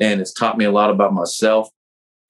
and 0.00 0.20
it's 0.20 0.32
taught 0.32 0.56
me 0.56 0.64
a 0.64 0.70
lot 0.70 0.90
about 0.90 1.12
myself. 1.12 1.68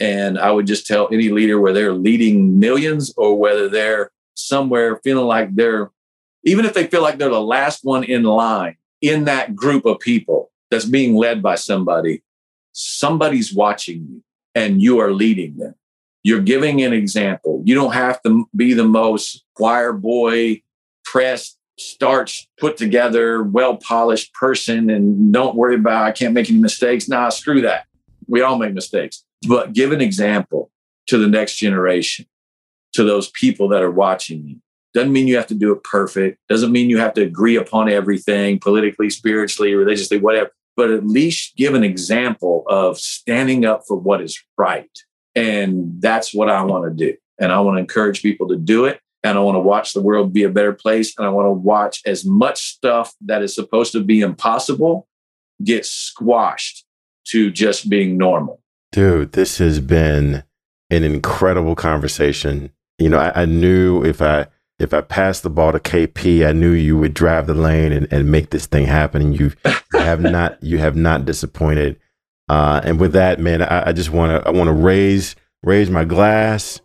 And 0.01 0.39
I 0.39 0.51
would 0.51 0.67
just 0.67 0.87
tell 0.87 1.09
any 1.13 1.29
leader 1.31 1.61
where 1.61 1.73
they're 1.73 1.93
leading 1.93 2.59
millions 2.59 3.13
or 3.17 3.39
whether 3.39 3.69
they're 3.69 4.11
somewhere 4.35 5.01
feeling 5.03 5.27
like 5.27 5.55
they're, 5.55 5.91
even 6.45 6.65
if 6.65 6.75
they 6.75 6.87
feel 6.87 7.03
like 7.03 7.19
they're 7.19 7.29
the 7.29 7.41
last 7.41 7.85
one 7.85 8.05
in 8.05 8.23
line 8.23 8.77
in 9.01 9.25
that 9.25 9.57
group 9.57 9.85
of 9.87 9.99
people 9.99 10.51
that's 10.71 10.85
being 10.85 11.17
led 11.17 11.43
by 11.43 11.57
somebody, 11.57 12.23
somebody's 12.73 13.53
watching 13.53 14.07
you 14.09 14.23
and 14.55 14.81
you 14.81 14.99
are 14.99 15.13
leading 15.13 15.57
them. 15.57 15.75
You're 16.23 16.41
giving 16.41 16.83
an 16.83 16.93
example. 16.93 17.63
You 17.65 17.75
don't 17.75 17.93
have 17.93 18.23
to 18.23 18.49
be 18.55 18.75
the 18.75 18.85
most 18.85 19.45
choir 19.55 19.93
boy, 19.93 20.63
pressed, 21.05 21.59
starch, 21.79 22.49
put 22.59 22.77
together, 22.77 23.43
well 23.43 23.77
polished 23.77 24.35
person 24.35 24.91
and 24.91 25.33
don't 25.33 25.57
worry 25.57 25.77
about, 25.77 26.05
I 26.05 26.13
can't 26.13 26.35
make 26.35 26.51
any 26.51 26.59
mistakes. 26.59 27.09
Nah, 27.09 27.29
screw 27.31 27.63
that. 27.63 27.87
We 28.27 28.43
all 28.43 28.59
make 28.59 28.75
mistakes. 28.75 29.25
But 29.46 29.72
give 29.72 29.92
an 29.92 30.01
example 30.01 30.70
to 31.09 31.18
the 31.18 31.29
next 31.29 31.57
generation, 31.57 32.27
to 32.94 33.05
those 33.05 33.31
people 33.31 33.68
that 33.68 33.83
are 33.83 33.90
watching 33.90 34.46
you. 34.46 34.57
Doesn't 34.94 35.12
mean 35.12 35.29
you 35.29 35.37
have 35.37 35.46
to 35.48 35.55
do 35.55 35.72
it 35.72 35.85
perfect. 35.85 36.38
Doesn't 36.48 36.72
mean 36.72 36.90
you 36.90 36.98
have 36.98 37.14
to 37.14 37.22
agree 37.22 37.57
upon 37.57 37.88
everything 37.88 38.59
politically, 38.59 39.11
spiritually, 39.11 39.74
religiously, 39.74 40.18
whatever 40.18 40.51
but 40.79 40.92
at 40.92 41.05
least 41.05 41.57
give 41.57 41.74
an 41.74 41.83
example 41.83 42.62
of 42.68 42.98
standing 42.98 43.64
up 43.64 43.83
for 43.88 43.96
what 43.96 44.22
is 44.22 44.40
right. 44.57 44.88
And 45.35 46.01
that's 46.01 46.33
what 46.33 46.48
I 46.48 46.62
want 46.62 46.85
to 46.85 47.07
do. 47.07 47.16
And 47.40 47.51
I 47.51 47.59
want 47.59 47.79
to 47.79 47.81
encourage 47.81 48.22
people 48.22 48.46
to 48.46 48.57
do 48.57 48.85
it. 48.85 49.01
And 49.24 49.37
I 49.37 49.40
want 49.40 49.57
to 49.57 49.61
watch 49.61 49.92
the 49.92 50.01
world 50.01 50.33
be 50.33 50.44
a 50.44 50.48
better 50.48 50.72
place. 50.72 51.18
And 51.18 51.27
I 51.27 51.31
want 51.31 51.46
to 51.46 51.53
watch 51.53 52.01
as 52.07 52.24
much 52.24 52.77
stuff 52.77 53.12
that 53.22 53.42
is 53.42 53.57
supposed 53.57 53.90
to 53.90 54.05
be 54.05 54.20
impossible 54.20 55.09
get 55.64 55.85
squashed 55.85 56.85
to 57.27 57.51
just 57.51 57.90
being 57.90 58.16
normal. 58.16 58.62
Dude, 58.92 59.33
this 59.33 59.59
has 59.59 59.81
been 59.81 60.44
an 60.90 61.05
incredible 61.05 61.74
conversation. 61.74 62.70
You 62.98 63.11
know, 63.11 63.18
I, 63.18 63.42
I 63.42 63.44
knew 63.44 64.05
if 64.05 64.22
I 64.22 64.46
if 64.79 64.94
I 64.94 65.01
passed 65.01 65.42
the 65.42 65.51
ball 65.51 65.72
to 65.72 65.81
KP, 65.81 66.46
I 66.46 66.53
knew 66.53 66.70
you 66.70 66.96
would 66.96 67.12
drive 67.12 67.46
the 67.46 67.55
lane 67.55 67.92
and, 67.92 68.07
and 68.12 68.31
make 68.31 68.51
this 68.51 68.66
thing 68.66 68.87
happen. 68.87 69.22
And 69.22 69.38
you 69.38 69.53
have 69.92 70.20
not 70.20 70.62
you 70.62 70.79
have 70.79 70.96
not 70.96 71.24
disappointed. 71.24 71.98
Uh, 72.48 72.81
and 72.85 72.98
with 72.98 73.12
that, 73.12 73.38
man, 73.38 73.62
I, 73.62 73.88
I 73.88 73.92
just 73.92 74.11
want 74.11 74.42
to 74.42 74.48
I 74.48 74.53
want 74.53 74.68
to 74.68 74.72
raise 74.72 75.37
raise 75.62 75.90
my 75.90 76.05
glass. 76.05 76.81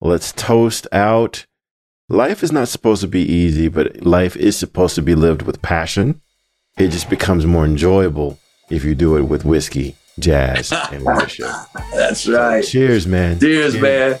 Let's 0.00 0.32
toast 0.32 0.86
out. 0.92 1.46
Life 2.08 2.42
is 2.42 2.52
not 2.52 2.68
supposed 2.68 3.00
to 3.00 3.08
be 3.08 3.22
easy, 3.22 3.68
but 3.68 4.04
life 4.04 4.36
is 4.36 4.56
supposed 4.58 4.94
to 4.96 5.02
be 5.02 5.14
lived 5.14 5.42
with 5.42 5.62
passion. 5.62 6.20
It 6.76 6.88
just 6.88 7.08
becomes 7.08 7.46
more 7.46 7.64
enjoyable 7.64 8.38
if 8.68 8.84
you 8.84 8.94
do 8.94 9.16
it 9.16 9.22
with 9.22 9.44
whiskey, 9.44 9.96
jazz, 10.18 10.72
and 10.72 11.02
worship. 11.02 11.50
That's 11.94 12.26
right. 12.28 12.64
So 12.64 12.70
cheers, 12.70 13.06
man. 13.06 13.40
Cheers, 13.40 13.72
cheers. 13.72 13.82
man. 13.82 14.20